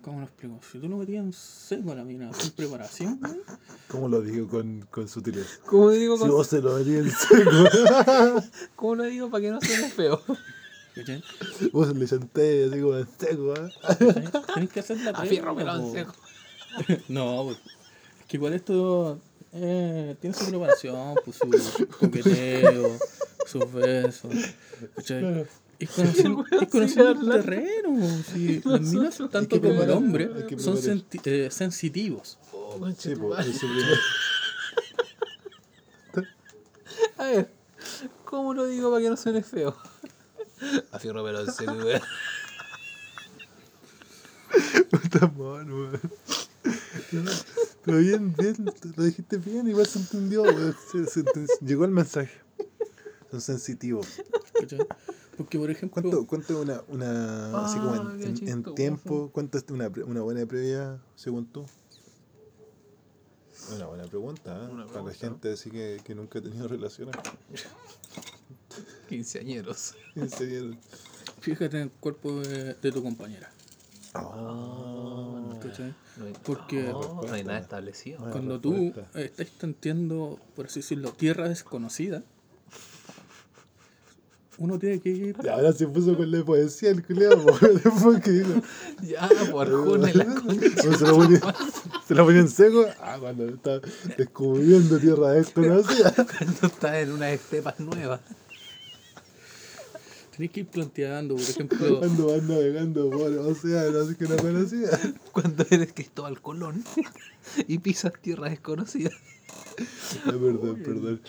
[0.03, 0.61] ¿Cómo lo explico?
[0.71, 3.41] Si tú lo metías en seco a la mina sin preparación, weón,
[3.89, 5.59] ¿Cómo lo digo con, con sutileza?
[5.67, 7.51] ¿Cómo digo, Si vos se lo metías en seco,
[8.77, 10.23] ¿Cómo lo digo para que no suene feo?
[10.95, 11.23] ¿cachai?
[11.73, 14.69] vos le chanté así como en seco, ¿eh?
[14.73, 15.31] que hacer la A previa.
[15.31, 15.93] fierro po.
[15.93, 16.13] seco.
[17.09, 17.59] No, pues.
[18.29, 19.19] Que igual esto
[19.53, 22.99] eh, tiene su preparación, pues su coqueteo,
[23.47, 24.33] sus besos.
[24.97, 25.47] ¿cachai?
[25.79, 26.45] Es conociendo
[27.23, 28.23] el terreno.
[28.33, 30.79] Si las minas, tanto que como el hombre, son
[31.25, 32.39] eh, sensitivos.
[32.53, 33.63] Oh, Sí, pues.
[37.17, 37.51] A ver,
[38.25, 39.77] ¿cómo lo digo para que no suene feo?
[40.91, 42.03] A fierro melón seco, weón.
[44.91, 46.01] Puta mono, weón.
[47.85, 48.57] Pero bien, bien,
[48.97, 50.45] lo dijiste bien, igual se entendió.
[50.93, 51.25] Se- se
[51.61, 52.33] llegó el mensaje.
[53.31, 54.07] Son sensitivos.
[55.37, 59.31] Porque, por ejemplo, ¿Cuánto, cuánto es una, una así como Ah, en, en- en tiempo,
[59.33, 61.65] cuánto es una, una buena previa, según tú?
[63.75, 64.67] Una buena pregunta, ¿eh?
[64.67, 65.19] Una Para la pregunta.
[65.19, 67.15] gente así que, que nunca ha tenido relaciones.
[69.09, 69.95] Quinceañeros.
[70.37, 70.77] Serio.
[71.41, 73.51] fíjate en el cuerpo de, de tu compañera.
[74.13, 75.95] ¿Cachai?
[76.17, 78.19] No hay, Porque- no, no hay nada establecido.
[78.31, 82.23] Cuando tú estás tanteando, por así decirlo, tierra desconocida,
[84.59, 85.37] uno tiene que ir.
[85.43, 87.47] Y ahora se puso con la poesía el culiado.
[89.03, 89.69] Ya, por
[90.09, 90.83] y la concha.
[90.99, 91.41] se, lo ponía,
[92.09, 92.85] se lo ponía en seco.
[93.01, 93.81] Ah, cuando está
[94.17, 96.13] descubriendo tierra desconocida.
[96.13, 98.21] Cuando estás en unas estepas nuevas.
[100.39, 104.89] Tienes que ir planteando, por ejemplo, Cuando vas navegando por océano así que no conocía.
[105.33, 106.85] Cuando eres Cristóbal Colón
[107.67, 109.15] y pisas tierras desconocidas.
[110.25, 111.21] Ah, perdón, perdón.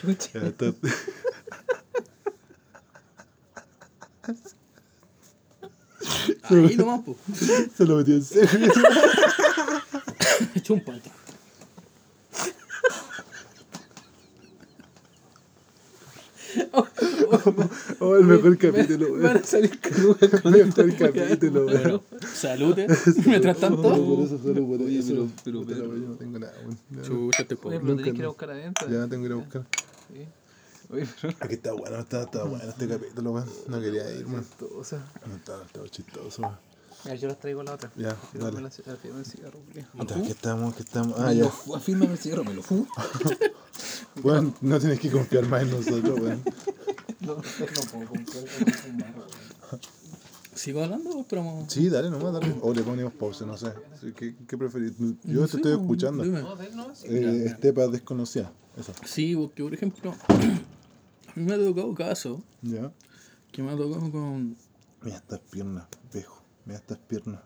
[6.43, 7.17] Ahí nomás, pues,
[7.77, 8.47] Se lo metió en seco.
[10.61, 10.93] chumpa.
[17.99, 21.81] Oh, el mejor capítulo, Van a salir con El mejor capítulo, weón.
[21.83, 22.87] Bueno, salute.
[23.25, 25.27] Mientras tanto, por eso, solo por Oye, eso.
[25.43, 26.77] pero- yo no tengo nada, weón.
[26.89, 27.79] Ya, chucha, te Oye, puedo.
[27.81, 28.89] pero tenés que ir a buscar adentro.
[28.89, 29.65] Ya tengo que ir a buscar.
[30.11, 30.25] Sí.
[30.91, 31.33] Oye, pero.
[31.39, 33.49] Aquí está bueno, está, está bueno este capítulo, weón.
[33.67, 34.45] No quería ir, weón.
[34.59, 36.68] No, Está, está chistoso, weón.
[37.05, 37.91] A ver, yo las traigo la otra.
[37.95, 38.61] Ya, dale.
[38.61, 39.59] la ci- fírmame el cigarro,
[39.99, 41.15] aquí estamos, aquí estamos.
[41.19, 41.51] Ah, Me ya.
[41.75, 42.85] Afírmame el cigarro, me lo fu.
[44.21, 46.43] Bueno, no tienes que confiar más en nosotros, weón.
[47.21, 49.79] No, no puedo comprar con fumar, weón.
[50.55, 51.71] ¿Sigo hablando o esperamos?
[51.71, 52.53] Sí, dale nomás, dale.
[52.61, 53.71] O le ponemos pausa, no sé.
[54.15, 54.93] ¿Qué, qué preferís?
[54.97, 56.23] Yo No te sé, estoy escuchando.
[56.23, 56.43] dime.
[57.05, 58.51] Eh, Estepa desconocida.
[58.77, 58.91] Eso.
[59.05, 60.33] Sí, porque por ejemplo, a
[61.35, 62.91] mí me ha tocado caso Ya.
[63.53, 64.57] que me ha tocado con.
[65.01, 66.38] Mira estas piernas, viejo.
[66.69, 67.41] Mira estas piernas.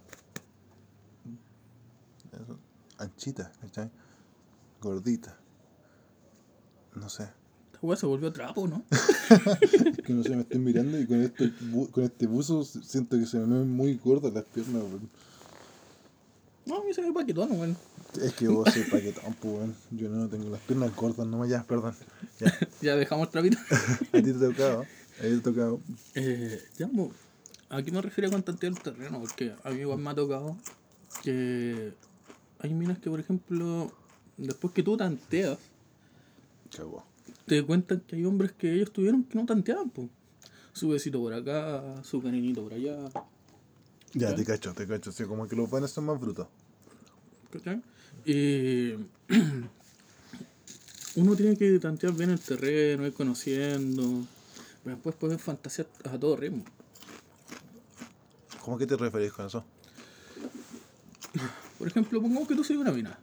[2.34, 2.60] Eso.
[2.98, 3.90] Anchitas, ¿cachai?
[4.82, 5.34] Gorditas.
[6.96, 7.24] No sé.
[7.24, 8.84] Esta weá se volvió trapo, ¿no?
[8.92, 13.18] Es que no sé, me estoy mirando y con este, bu- con este buzo siento
[13.18, 15.10] que se me ven muy gordas las piernas, weón.
[16.66, 17.78] No, a mí se me paquetón, weón.
[18.22, 19.76] Es que vos soy paquetón, pues, weón.
[19.92, 21.96] Yo no tengo las piernas gordas nomás, ya, perdón.
[22.42, 22.54] Ya.
[22.82, 23.58] Ya dejamos trapito.
[24.12, 24.82] A ti te ha tocado.
[24.82, 25.80] A ti te ha tocado.
[26.16, 26.90] Eh, ya,
[27.74, 29.20] ¿a qué me refiero con tantear el terreno?
[29.20, 30.56] Porque a mí igual me ha tocado
[31.24, 31.94] que
[32.60, 33.92] hay minas que, por ejemplo,
[34.38, 35.58] después que tú tanteas,
[37.46, 40.10] te cuentan que hay hombres que ellos tuvieron que no tanteaban, pues.
[40.72, 42.98] Su besito por acá, su cariñito por allá,
[44.14, 45.12] Ya, te cacho, te cacho.
[45.12, 46.48] Sí, como que los buenos son más brutos.
[47.52, 47.82] ¿cachai?
[48.26, 48.94] Y
[51.16, 54.26] uno tiene que tantear bien el terreno, ir conociendo.
[54.84, 56.64] Pero después pueden fantasear a todo ritmo.
[58.64, 59.64] ¿Cómo que te referís con eso?
[61.78, 63.18] Por ejemplo, pongamos que tú soy una mina,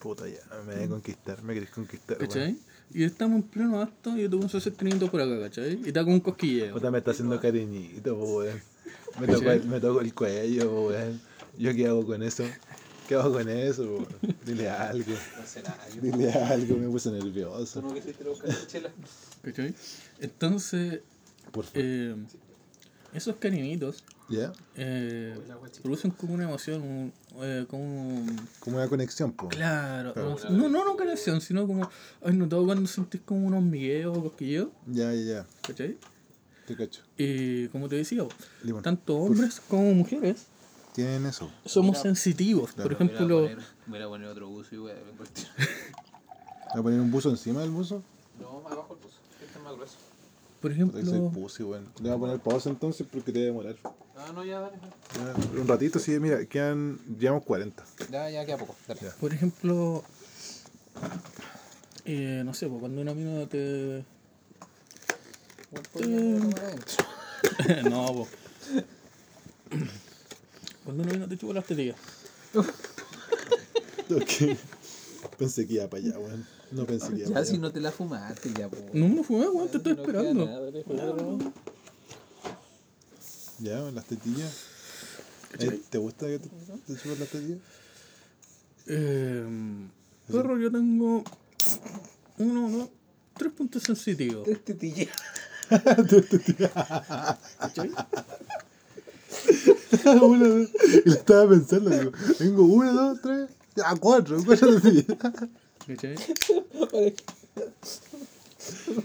[0.00, 2.18] Puta, ya, me voy a conquistar, me querés conquistar.
[2.18, 2.56] ¿cachai?
[2.94, 5.74] Y estamos en pleno acto y yo te comienzo a hacer teniendo por acá, ¿cachai?
[5.84, 6.72] Y te hago un cosquilleo.
[6.74, 8.60] Puta, me está haciendo cariñito, weón.
[9.20, 11.20] Me tocó, el, me tocó el cuello, weón.
[11.58, 12.44] ¿Yo qué hago con eso?
[13.08, 14.06] ¿Qué hago con eso, po?
[14.46, 15.12] Dile algo.
[15.38, 15.88] No sé nada.
[15.88, 17.82] Yo Dile algo, me puse nervioso.
[17.82, 18.34] no que se te lo.
[19.42, 19.74] ¿Cachai?
[20.20, 21.00] Entonces,
[21.50, 21.80] Por favor.
[21.84, 22.14] eh,
[23.12, 24.52] esos cariñitos ¿Ya?
[24.76, 25.34] eh,
[25.82, 28.24] producen como una emoción, un- eh, como
[28.60, 29.48] Como una conexión, po.
[29.48, 30.36] Claro, Claro.
[30.36, 31.88] como- no, no, no conexión, sino como,
[32.22, 34.68] ¿has notado cuando sentís como unos migueos o cosquilleos?
[34.86, 35.46] Ya, ya, ya.
[35.62, 35.96] ¿Cachai?
[36.66, 37.02] Te cacho.
[37.16, 38.24] Y como te decía,
[38.62, 38.82] Limón.
[38.82, 40.44] tanto hombres como mujeres
[40.94, 41.50] Tienen eso.
[41.64, 42.72] somos Mira, sensitivos.
[42.72, 42.92] Por claro.
[42.94, 43.48] ejemplo,
[43.86, 44.94] Voy a poner otro buzo y voy a.
[44.96, 45.26] ¿Voy
[46.74, 48.02] a poner un buzo encima del buzo?
[48.38, 49.16] No, abajo el buzo.
[49.42, 49.94] Este es más grueso.
[50.60, 51.88] Por soy ejemplo, pussy, weón.
[52.02, 53.76] Le voy a poner pausa entonces porque te voy a demorar.
[54.16, 54.76] Ah, no, ya, dale.
[55.14, 56.98] Ya, Un ratito, sí, mira, quedan.
[57.18, 57.84] Llevamos 40.
[58.10, 58.74] Ya, ya queda poco.
[58.86, 59.00] Dale.
[59.00, 59.10] Ya.
[59.20, 60.02] por ejemplo,
[62.04, 64.04] eh, no sé, pues, cuando una mina te...
[67.88, 68.28] No, pues.
[70.84, 71.96] Cuando una mina te chupa las tetillas.
[74.10, 74.56] Ok.
[75.36, 76.46] Pensé que iba para allá, weón.
[76.70, 78.76] No pensé que Ya si no te la fumaste, ya, po.
[78.92, 80.46] No me fumé, weón, te estoy No esperando.
[80.46, 81.52] nada.
[83.60, 84.52] Ya, las tetillas.
[85.58, 87.58] Eh, ¿Te gusta que te, te chupen las tetillas?
[88.86, 89.44] Eh,
[90.30, 91.24] perro, yo tengo
[92.38, 92.88] uno, dos,
[93.36, 94.44] tres puntos sensitivos.
[94.44, 95.08] Tres tetillas.
[97.58, 97.90] ¿cachai?
[100.22, 100.68] una, dos.
[101.04, 103.48] Y lo estaba pensando, digo, tengo una, dos, tres,
[103.84, 105.18] a cuatro, cuatro tetillas.
[105.88, 106.16] ¿Cachai?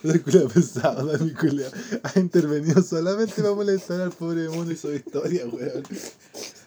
[0.03, 1.71] La culia pesado, Dani culia.
[2.03, 5.83] Ha intervenido solamente para molestar al pobre mundo y su historia, weón.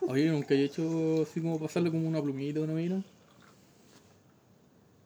[0.09, 3.05] Oye, nunca he hecho así como pasarle como una plumita una mina.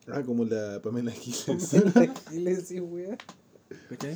[0.06, 1.70] Ah, como la Pamela Giles.
[2.30, 3.18] Giles, sí, weón.
[3.88, 4.14] ¿Cachai?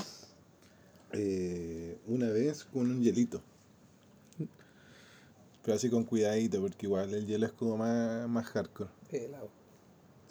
[1.13, 3.43] eh, una vez con un hielito.
[5.65, 8.91] Pero así con cuidadito, porque igual el hielo es como más, más hardcore.
[9.11, 9.64] Pelado.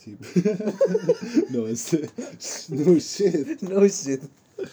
[0.03, 0.17] Sí.
[1.51, 2.09] no, ese.
[2.69, 3.61] No shit.
[3.61, 4.21] No shit.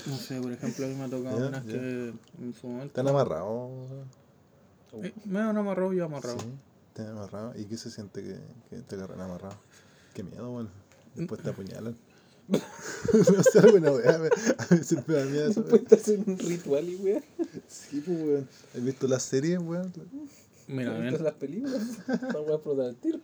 [0.07, 1.73] No sé, por ejemplo, a mí me ha tocado Ya, unas ya.
[1.73, 2.13] que
[2.43, 2.87] en su momento.
[2.87, 3.71] ¿Están amarrados?
[5.03, 6.39] Eh, me han amarrado y yo amarrado.
[6.41, 6.47] Sí,
[6.89, 7.57] están amarrados.
[7.59, 8.37] ¿Y qué se siente que,
[8.69, 9.57] que te agarran amarrado?
[10.15, 10.69] Qué miedo, weón.
[11.15, 11.97] Después te apuñalan.
[12.51, 14.17] no sé, alguna weá.
[14.17, 15.63] A veces me da miedo eso.
[15.63, 17.23] Después te hacen un ritual y weón.
[17.69, 18.49] Sí, pues, weón.
[18.77, 19.93] ¿Has visto las series, weón?
[20.69, 21.83] Mira, ¿Has visto las películas?
[22.07, 23.21] Para weón explotar el tiro.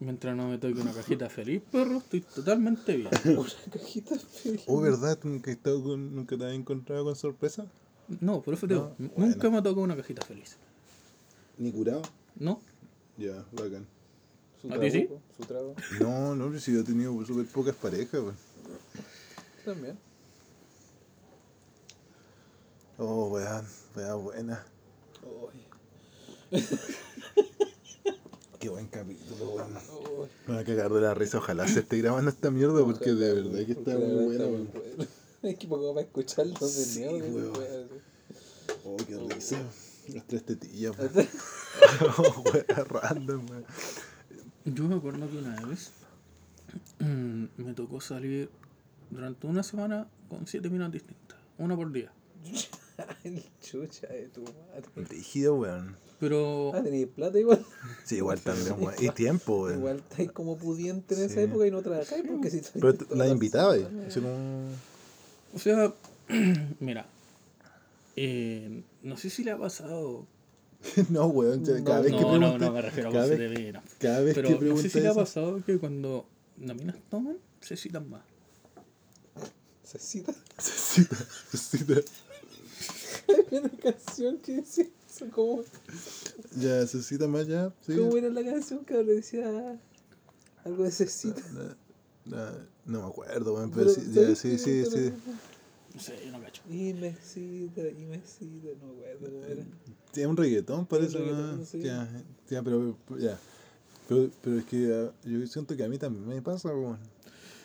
[0.00, 3.10] Mientras no me toque una cajita feliz, perro, estoy totalmente bien.
[3.36, 4.62] Una cajita feliz.
[4.66, 5.18] Oh, ¿verdad?
[5.18, 7.66] ¿Tú nunca, con, nunca te has encontrado con sorpresa?
[8.20, 9.50] No, por eso te digo, No, nunca bueno.
[9.50, 10.56] me ha tocado una cajita feliz.
[11.58, 12.02] ¿Ni curado?
[12.36, 12.62] ¿No?
[13.18, 13.86] Ya, bacán.
[14.62, 15.00] Su ¿A ti sí?
[15.06, 15.74] trago, Su trago.
[16.00, 18.36] No, no, si yo he tenido súper pocas parejas, weón.
[19.66, 19.98] También.
[22.96, 24.64] Oh, weón, weón, buena.
[25.22, 26.58] Uy,
[28.60, 29.72] Qué buen capítulo, weón.
[30.46, 31.38] Me va a cagar de la risa.
[31.38, 34.68] Ojalá se esté grabando esta mierda porque de verdad que está muy buena, weón.
[35.42, 37.58] Es que poco para escucharlo de Sí, nuevo.
[37.58, 37.88] weón.
[38.84, 39.58] Oh, qué risa.
[40.12, 41.10] Las tres tetillas, weón.
[42.18, 43.64] oh, weón, random, weón.
[44.66, 45.92] Yo me acuerdo que una vez
[46.98, 48.50] mm, me tocó salir
[49.08, 52.12] durante una semana con siete minas distintas, una por día.
[53.24, 54.82] El chucha de tu madre.
[55.08, 55.96] Rígido, weón.
[56.18, 57.64] Pero Ah, tenías plata igual.
[58.04, 58.94] Sí, igual también, weón.
[59.00, 59.78] Y tiempo, weón.
[59.78, 63.74] Igual estáis como pudiente en esa época y no trabajáis porque si Pero la invitaba,
[63.76, 64.68] como...
[65.54, 65.92] O sea,
[66.80, 67.06] mira,
[68.16, 70.26] eh, no sé si le ha pasado.
[71.10, 71.64] No, weón.
[71.64, 73.80] Cada No, vez que No, no, pregunte, no me refiero a cada cosas vez, de
[73.98, 76.26] cada vez Pero que no sé si le ha pasado que cuando
[76.58, 78.22] las minas toman, se citan más.
[79.84, 80.32] Se cita.
[80.58, 81.16] Cecita,
[81.50, 82.00] Cecita.
[83.28, 85.62] Hay una canción que decía eso, ¿cómo,
[86.58, 87.72] Ya, Cecita más ya.
[87.86, 87.96] Sí.
[87.96, 89.78] ¿Cómo era la canción que le decía
[90.64, 91.42] algo de Cecita?
[91.52, 92.52] No, no,
[92.86, 95.12] no me acuerdo, weón, pero sí, ya, sí, sí, sí.
[95.94, 96.62] No sé, yo no cacho.
[96.68, 99.64] Y me cita, y me cita, no me acuerdo cómo era.
[100.12, 101.64] Tiene un reggaetón, parece, Un ¿no?
[101.64, 101.80] sí.
[101.80, 102.08] Ya,
[102.48, 103.38] ya, pero ya.
[104.08, 106.96] Pero, pero es que ah, yo siento que a mí también me pasa, po.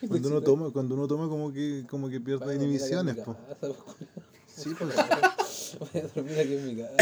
[0.08, 3.36] Cuando uno toma, cuando uno toma como que, como que pierde inhibiciones, po.
[4.56, 4.96] Sí, pues.
[5.80, 6.98] Voy a dormir aquí en mi casa.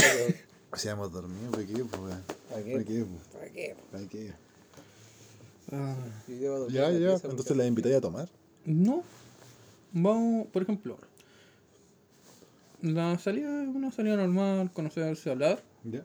[0.75, 2.23] Si hemos dormido, ¿para qué, weón?
[2.49, 3.05] ¿Para ¿Para qué?
[3.31, 3.75] ¿Para qué?
[3.91, 4.33] ¿Para qué?
[5.71, 5.95] Ah,
[6.69, 8.29] Ya, ya, entonces la invitáis a tomar.
[8.65, 9.03] no.
[9.95, 10.97] Vamos, por ejemplo.
[12.81, 15.63] La salida es una salida normal, conocerse, hablar.
[15.83, 16.03] Ya.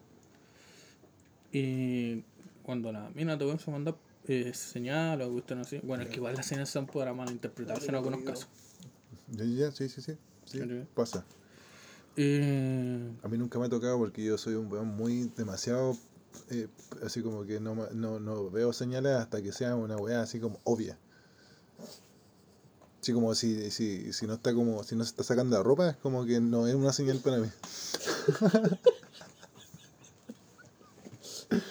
[1.53, 2.23] Y
[2.63, 3.97] cuando la mina te comienza a mandar
[4.27, 5.81] eh, señal o cuestión así.
[5.83, 8.49] Bueno, es que igual las señales son para malinterpretarse en algunos casos.
[9.29, 10.19] Ya, ya, sí, sí, sí.
[10.51, 10.61] Sí,
[10.95, 11.25] pasa.
[12.17, 15.97] Eh, A mí nunca me ha tocado porque yo soy un weón muy demasiado.
[16.51, 16.69] eh,
[17.05, 20.59] así como que no, no, no veo señales hasta que sea una weá así como
[20.65, 20.97] obvia.
[23.01, 25.91] Así como si, si, si no está como, si no se está sacando la ropa,
[25.91, 27.49] es como que no es una señal para mí.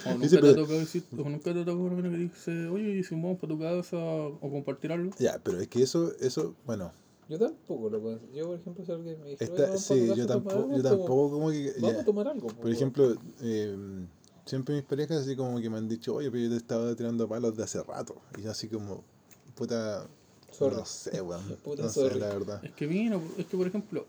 [0.06, 2.68] o nunca te pero- ha tocado decir, o nunca te ha tocado una que dice,
[2.70, 5.12] oye, ¿y si vamos para tu casa o compartir algo?
[5.20, 6.92] Ya, pero es que eso, eso, bueno,
[7.30, 9.94] Yo tampoco lo puedo Yo, por ejemplo, si alguien me dice, "Oye, está, vamos pa'
[9.94, 12.02] tu sí, yo a tomar tampoco, algo", yo es como, tampoco como que, Vamos ya.
[12.02, 12.48] a tomar algo.
[12.48, 13.78] Por ejemplo, eh,
[14.46, 17.28] siempre mis parejas así como que me han dicho, oye, pero yo te estaba tirando
[17.28, 18.16] palos de hace rato.
[18.38, 19.04] Y yo así como,
[19.56, 20.08] puta,
[20.52, 20.76] Sorry.
[20.78, 21.44] no sé, weón.
[21.64, 22.64] Puta, no sé, la verdad.
[22.64, 24.06] Es que vino, es que por ejemplo,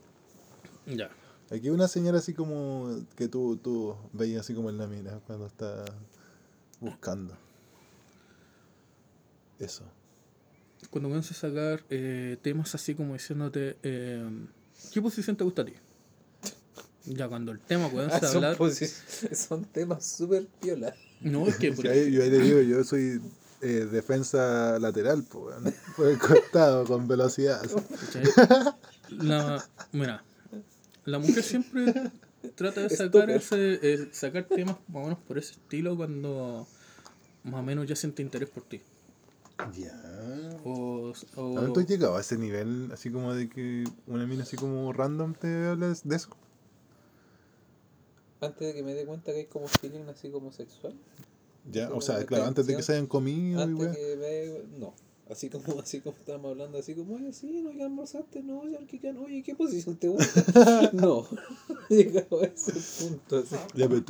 [0.87, 1.11] ya,
[1.51, 5.19] Aquí hay una señora así como que tú, tú veías así como en la mina
[5.27, 5.83] cuando está
[6.79, 7.35] buscando.
[9.59, 9.83] Eso.
[10.91, 14.29] Cuando comienzas a sacar eh, temas así como diciéndote, eh,
[14.93, 15.75] ¿qué posición te gusta a ti?
[17.05, 18.57] Ya cuando el tema comienza Ah, a son, hablar,
[19.35, 20.95] son temas súper piola.
[21.21, 23.21] no es que, por que ahí- yo ahí le digo, yo soy
[23.61, 25.75] eh, defensa lateral, po, weón.
[25.97, 27.61] por el costado, con velocidad.
[29.11, 30.23] La, mira,
[31.05, 31.95] la mujer siempre
[32.55, 36.67] trata de sacar ese, eh, sacar temas más o menos por ese estilo cuando
[37.45, 38.81] más o menos ya siente interés por ti.
[39.77, 39.93] Ya.
[40.65, 44.43] O, o- ¿No tú has llegado a ese nivel, así como de que una mina
[44.45, 46.31] así como random te habla de eso?
[48.41, 50.95] Antes de que me dé cuenta que hay como feeling así como sexual.
[51.71, 53.93] Ya, o sea, claro, antes de que se hayan comido y Antes weá.
[53.95, 54.17] que
[54.71, 54.95] me No.
[55.29, 59.13] Así como, así como estábamos hablando, así como, oye, sí, no, ya almorzaste, no, ya
[59.13, 60.91] no, oye, ¿qué posición te gusta?
[60.95, 61.27] no.
[61.91, 62.73] Llegado a ese
[63.05, 63.57] punto, así.
[63.75, 64.05] Ya, pero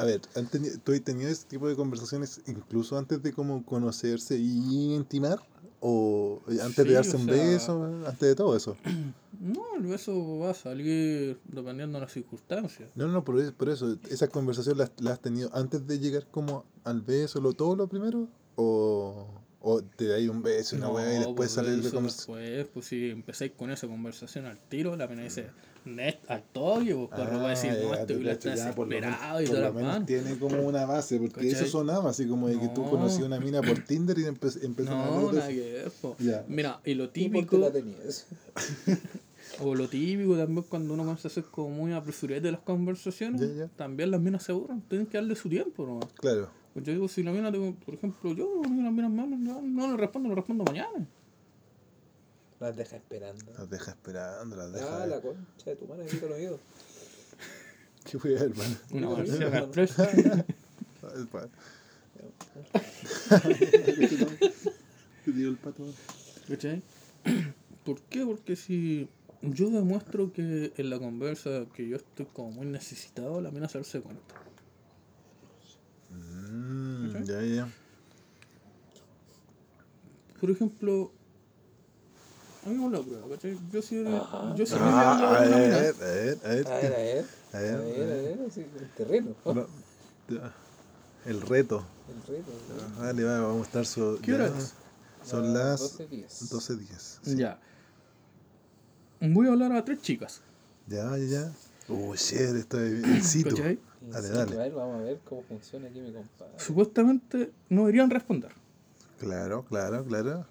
[0.00, 3.64] a ver, ¿han teni- ¿tú has tenido ese tipo de conversaciones incluso antes de como
[3.64, 5.38] conocerse y intimar?
[5.82, 7.84] ¿O antes Sí, de darse un sea- beso?
[8.06, 8.76] Antes de todo eso.
[9.40, 12.90] No, el beso va a salir dependiendo de las circunstancias.
[12.94, 16.26] No, no, por eso, por eso ¿esas conversaciones las, las has tenido antes de llegar
[16.30, 18.28] como al beso, lo, todo lo primero?
[18.56, 19.26] ¿O,
[19.60, 22.38] o te dais un beso, una weá, y después pues, sale eso conversación?
[22.38, 25.46] Después, pues si empezáis con esa conversación al tiro, la pena dice,
[25.84, 29.58] net, al toque, pues perro va a decir, no, este güey está desesperado y toda
[29.60, 31.50] lo la menos tiene como una base, porque ¿Cachai?
[31.50, 32.90] eso sonaba así como de que tú No.
[32.90, 35.90] conocías una mina por Tinder y empe- empezó a No, hablar de nada que ver,
[36.00, 36.16] po.
[36.18, 36.44] Ya.
[36.48, 38.26] Mira, y lo ¿Y por qué típico, la tenías?
[39.60, 43.50] o lo típico también cuando uno comienza a ser como muy apresurado de las conversaciones,
[43.76, 46.00] también las minas se aburren, tienen que darle su tiempo, ¿no?
[46.18, 46.48] Claro.
[46.72, 49.60] Pues yo digo, si la mina, tengo, por ejemplo, yo, las minas me hablan, no,
[49.62, 51.06] no le respondo, le respondo mañana.
[52.60, 53.44] Las deja esperando.
[53.58, 55.02] Las deja esperando, las deja.
[55.02, 56.58] Ah, la concha de tu madre, aquí te lo digo.
[58.04, 58.76] ¿Qué fue, hermano?
[58.92, 59.22] Una
[59.58, 59.98] express.
[59.98, 61.48] El pa-
[65.24, 65.84] Te dio el pato.
[66.48, 66.82] ¿Cachai?
[67.84, 68.24] ¿Por qué?
[68.24, 69.08] Porque si
[69.42, 73.78] yo demuestro que en la conversa que yo estoy como muy necesitado, la mina se
[73.78, 74.34] darse cuenta.
[77.30, 77.68] Ya, ya.
[80.40, 81.12] Por ejemplo,
[82.66, 83.56] hagamos la prueba, ¿cachai?
[83.72, 84.54] Yo si Ajá.
[84.56, 86.66] yo me Ah, hablo a una mina, ver, a ver, a ver.
[86.66, 87.24] A ver, a ver.
[87.52, 89.34] A A ver, ver, a ver, así, el terreno.
[89.46, 89.66] No,
[90.28, 90.52] ya.
[91.26, 91.84] El reto.
[92.08, 92.50] El reto.
[92.96, 93.02] ¿no?
[93.02, 94.34] Vale, va, vamos a estar so- ¿Qué ya.
[94.36, 94.74] hora es?
[95.24, 96.50] Son las 12.10.
[96.50, 97.36] 12.10.
[97.36, 97.60] Ya.
[99.20, 100.40] Voy a hablar a tres chicas.
[100.88, 101.52] Ya, ya, ya.
[101.90, 103.50] Uh, shit, esto es in situ.
[103.56, 103.78] ¿Cachai?
[104.00, 104.54] Dale, Sí, dale.
[104.54, 106.52] a ver, vamos a ver cómo funciona aquí mi compadre.
[106.58, 108.52] Supuestamente no deberían responder.
[109.18, 110.46] Claro, claro, claro.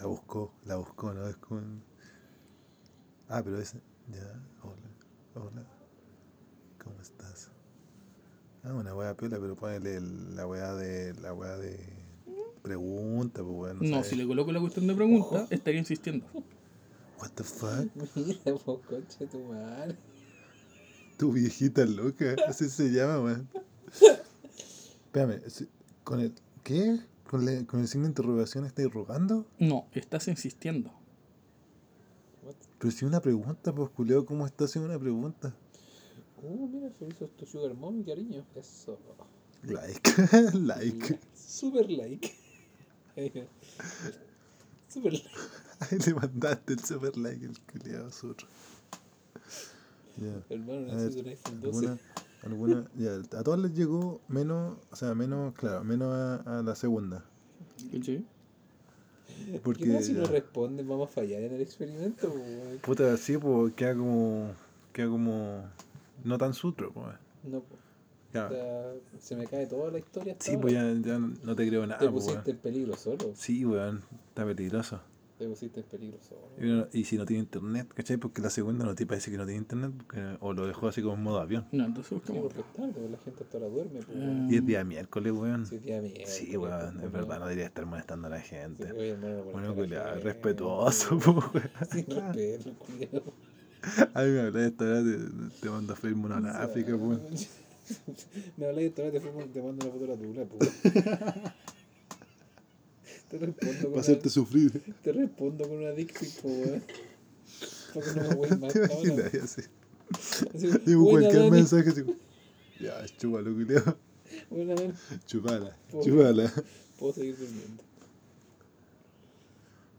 [0.00, 1.26] La buscó, la buscó, ¿no?
[1.28, 1.82] Es con...
[3.28, 3.80] Ah, pero ese...
[4.08, 4.88] Ya, hola,
[5.46, 5.64] hola.
[6.82, 7.50] ¿Cómo estás?
[8.64, 11.14] Ah, una wea piola, pero ponele el- la wea de...
[11.20, 11.78] La wea de...
[12.62, 13.90] Pregunta, pues weón.
[13.90, 16.26] No, si le coloco la cuestión de pregunta, estaría insistiendo.
[17.22, 17.88] What the fuck?
[18.16, 19.96] Mira, vos, concha tu madre.
[21.16, 22.34] Tu viejita loca.
[22.48, 23.48] Así se llama, weón.
[25.04, 25.40] Espérame,
[26.02, 26.34] ¿con el...
[26.64, 26.98] ¿Qué?
[27.30, 29.46] ¿Con, la- con el signo de interrogación estáis rogando?
[29.60, 30.90] No, estás insistiendo.
[32.42, 32.56] What?
[32.80, 35.54] Pero si una pregunta, pues culeo, ¿cómo está haciendo una pregunta?
[36.42, 38.44] Uh, mira, se hizo tu Sugar Mommy, cariño.
[38.56, 38.98] Eso.
[39.62, 40.10] Like,
[40.58, 41.20] like.
[41.36, 42.34] Super like.
[44.92, 45.28] Super like.
[45.80, 48.46] Ahí le mandaste el super like el culiado surro.
[50.18, 50.42] Ya.
[50.50, 51.86] Hermano, A ver, un iPhone 12.
[51.86, 51.98] alguna,
[52.42, 56.74] alguna, ya, a todos les llegó menos, o sea, menos, claro, menos a, a la
[56.74, 57.24] segunda.
[57.90, 58.24] ¿Cachai?
[59.62, 60.86] Porque, ¿Qué pasa si no ya, responden?
[60.86, 62.30] Vamos a fallar en el experimento.
[62.30, 62.78] weón?
[62.82, 64.52] puta, sí, pues queda como,
[64.92, 65.64] queda como,
[66.24, 67.16] no tan sutro, pues.
[67.44, 67.76] No, po.
[68.32, 68.46] Ya.
[68.46, 70.36] O sea, se me cae toda la historia.
[70.38, 70.62] Sí, ahora.
[70.62, 72.56] pues ya, ya no te creo nada, Te pues, pusiste weón.
[72.56, 73.32] en peligro solo.
[73.34, 75.00] Sí, weón, está peligroso.
[75.38, 76.88] Te pusiste en peligro solo.
[76.92, 78.16] Y, y si no tiene internet, ¿cachai?
[78.16, 81.02] Porque la segunda no te parece que no tiene internet, porque- o lo dejó así
[81.02, 81.66] como en modo avión.
[81.72, 82.42] No, entonces Sí, buscamos.
[82.44, 84.00] porque es tarde, la gente hasta ahora duerme.
[84.02, 84.18] po, Mm.
[84.20, 84.50] weón.
[84.52, 85.66] Y es día miércoles, weón.
[85.66, 88.84] Sí, día mierda, Sí, weón, weón, es verdad, no debería estar molestando a la gente.
[88.92, 91.36] Sí, hermano, no Bueno, culiado, respetuoso, weón.
[91.54, 91.70] weón.
[91.90, 93.22] Sin respeto, culiado.
[94.14, 95.18] A mí me habla de esta hora, te,
[95.60, 97.18] te mando a freír mono a la África, pues.
[98.56, 100.58] Me de esta vez, te, fumo- te mando una foto de la tula, po.
[103.28, 104.82] Te respondo con Para hacerte sufrir.
[104.86, 106.82] una, te respondo con una dick pic, po, weón.
[107.94, 109.34] Para que no me voy más ¿Te imaginas?
[109.34, 109.62] Así.
[110.54, 111.50] Así, Digo cualquier Dani.
[111.50, 112.02] mensaje, así.
[112.80, 113.96] Ya, chúpalo, culiao.
[114.50, 114.92] Buena, Dani.
[115.26, 116.52] Chupala, Puedo- chupala.
[116.98, 117.82] Puedo seguir durmiendo.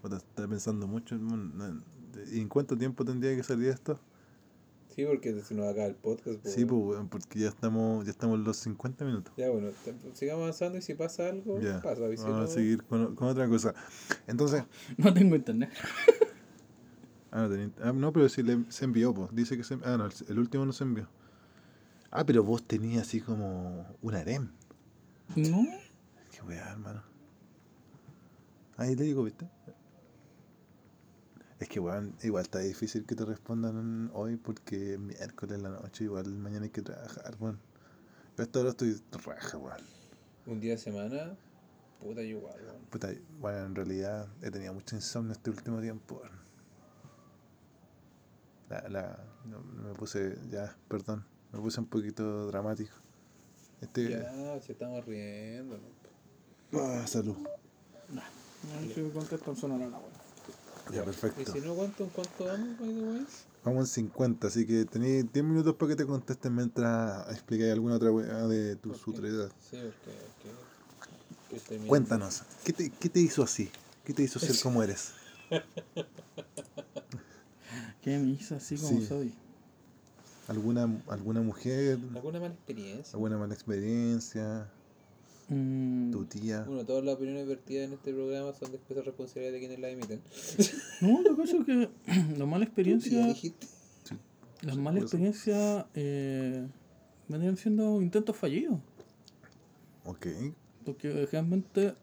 [0.02, 1.52] Puta, Está pensando mucho, hermano.
[1.56, 1.84] No,
[2.32, 4.00] ¿Y en cuánto tiempo tendría que salir esto?
[4.94, 8.38] Sí, porque se nos acaba el podcast, po, Sí, pues, porque ya estamos, ya estamos
[8.38, 9.34] en los 50 minutos.
[9.38, 11.96] Ya, bueno, te- sigamos avanzando y si pasa algo, Ya, pasa.
[12.12, 13.74] si vamos no- a seguir con, con otra cosa.
[14.28, 14.64] Entonces,
[14.98, 15.72] No tengo internet.
[17.32, 19.30] ah, no, tenía- ah, no, pero si le, se envió, pues.
[19.34, 21.08] Dice que se Ah, no, el, el último no se envió.
[22.12, 24.50] Ah, pero vos tenías así como un harem.
[25.36, 25.66] No.
[26.32, 27.02] Qué weá, hermano.
[28.78, 29.48] Ahí le digo, ¿viste?
[31.64, 35.70] Es que, weón, igual está difícil que te respondan hoy porque es miércoles en la
[35.70, 37.58] noche, igual mañana hay que trabajar, weón.
[38.36, 39.78] Yo hasta ahora estoy raja, weón.
[40.46, 41.38] Un día de semana,
[42.02, 42.82] puta, yo igual, weón.
[42.90, 46.36] Puta, bueno, en realidad he tenido mucho insomnio este último tiempo, weón.
[48.70, 52.92] La, la, no, me puse, ya, perdón, me puse un poquito dramático.
[53.80, 56.80] Este, Ya, si estamos riendo, ¿no?
[56.82, 57.38] ah, salud.
[58.10, 58.22] No,
[58.94, 59.88] si me contestan sonará
[60.92, 61.52] Ya, Y perfecto.
[61.54, 63.26] si no, ¿cuánto, cuánto vamos, by the way?
[63.64, 67.96] Vamos en 50, así que tenéis 10 minutos para que te contesten mientras explicáis alguna
[67.96, 69.50] otra weá de tu sutredad.
[69.72, 70.18] Sí, porque...
[71.70, 71.88] que-.
[71.88, 73.70] Cuéntanos, ¿qué te, ¿qué te hizo así?
[74.04, 75.12] ¿Qué te hizo ser como eres?
[78.02, 79.08] ¿Qué me hizo así como Sí.
[79.08, 79.34] soy?
[80.50, 82.00] ¿Alguna, alguna mujer?
[82.16, 83.14] ¿Alguna mala experiencia?
[83.14, 84.70] ¿Alguna mala experiencia?
[85.54, 86.64] Mm, ¿Tu tía?
[86.64, 89.92] Bueno, todas las opiniones vertidas en este programa son después de responsabilidad de quienes las
[89.92, 90.22] emiten.
[91.02, 91.90] No, lo que pasa es que
[92.38, 93.68] la mala experiencia, dijiste.
[94.62, 96.68] las malas experiencias eh,
[97.28, 98.80] vendrían siendo intentos fallidos.
[100.06, 100.28] Ok.
[100.86, 101.94] Porque realmente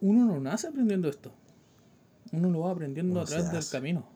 [0.00, 1.32] uno no nace aprendiendo esto.
[2.32, 4.06] Uno lo va aprendiendo Uno a través del camino.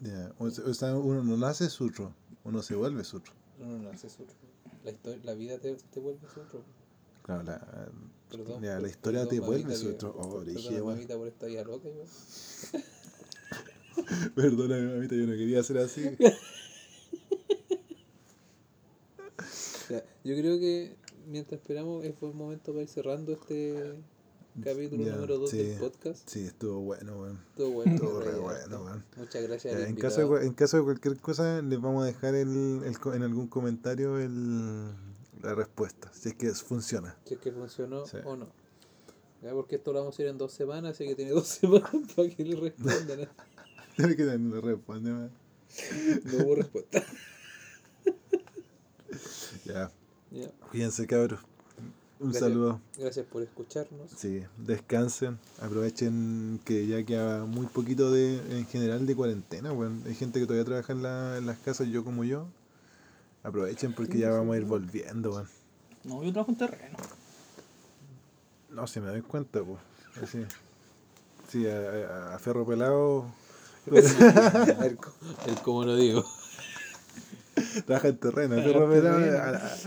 [0.00, 0.32] ya.
[0.38, 2.14] O, sea, uno no nace sutro,
[2.44, 3.34] uno se vuelve sutro.
[3.58, 4.36] No, no, es otro.
[4.84, 6.62] La, historia, la vida te, te vuelve otro.
[7.24, 7.58] Claro, la,
[8.30, 8.60] Perdón.
[8.60, 10.14] por- la historia perdón, te vuelve que- sutro.
[10.16, 10.86] Oh, perdón, brígido, weón.
[10.96, 12.06] mamita, por esta vida loca, weón.
[14.34, 16.04] Perdóname, mamita, yo no quería ser así.
[20.24, 20.96] Yo creo que
[21.26, 23.94] mientras esperamos es buen momento para ir cerrando este
[24.62, 25.58] capítulo Ya, número 2 sí.
[25.58, 26.26] del podcast.
[26.28, 27.40] Sí, estuvo bueno, weón.
[27.56, 27.92] Todo bueno.
[27.94, 29.04] Estuvo re bueno, weón.
[29.16, 29.78] Muchas gracias.
[29.78, 32.96] Ya, en, caso de, en caso de cualquier cosa, les vamos a dejar el, el
[33.14, 34.88] en algún comentario el,
[35.44, 37.16] la respuesta, si es que funciona.
[37.24, 38.18] Si es que funcionó Sí.
[38.24, 38.46] o no.
[39.42, 41.90] Ya, porque esto lo vamos a ir en dos semanas, así que tiene dos semanas
[42.16, 43.20] para que le respondan.
[43.20, 43.28] ¿eh?
[43.96, 45.30] Tiene que no responde, weón.
[46.24, 47.02] No hubo respuesta.
[49.64, 49.90] Ya,
[50.30, 50.50] Ya.
[50.70, 51.40] cuídense, cabros.
[52.20, 52.40] Un Gracias.
[52.50, 52.80] saludo.
[52.98, 54.10] Gracias por escucharnos.
[54.16, 60.02] Sí, descansen, aprovechen que ya queda muy poquito de, en general de cuarentena, weón.
[60.06, 62.46] Hay gente que todavía trabaja en, la- en las casas, yo como yo.
[63.44, 65.48] Aprovechen porque ya vamos a ir volviendo, weón.
[66.02, 66.96] No, yo trabajo en terreno.
[68.70, 69.78] No, si me doy cuenta, pues.
[70.22, 70.44] Así.
[71.48, 73.26] Sí, a, a- a ferro pelado.
[73.86, 73.90] A
[74.80, 76.24] ver, co- a ver cómo lo digo.
[77.86, 79.38] Trabaja en terreno, a ferro pelado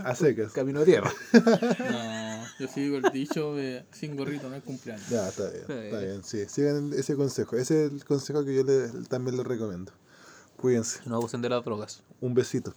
[0.06, 0.54] a, secas.
[0.54, 1.12] Camino a tierra.
[1.34, 5.08] No, yo sigo el dicho de sin gorrito no hay cumpleaños.
[5.10, 6.12] Ya, está bien, Está está bien.
[6.12, 6.46] bien, sí.
[6.48, 7.56] Sigan ese consejo.
[7.58, 9.92] Ese es el consejo que yo le- también les recomiendo.
[10.58, 11.02] Cuídense.
[11.06, 12.02] No abusen de las drogas.
[12.22, 12.74] Un besito.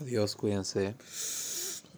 [0.00, 0.94] Adiós, cuídense.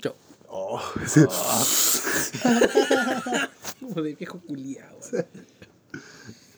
[0.01, 0.15] Chao.
[0.49, 0.81] Oh.
[3.81, 4.99] Como de viejo culiado.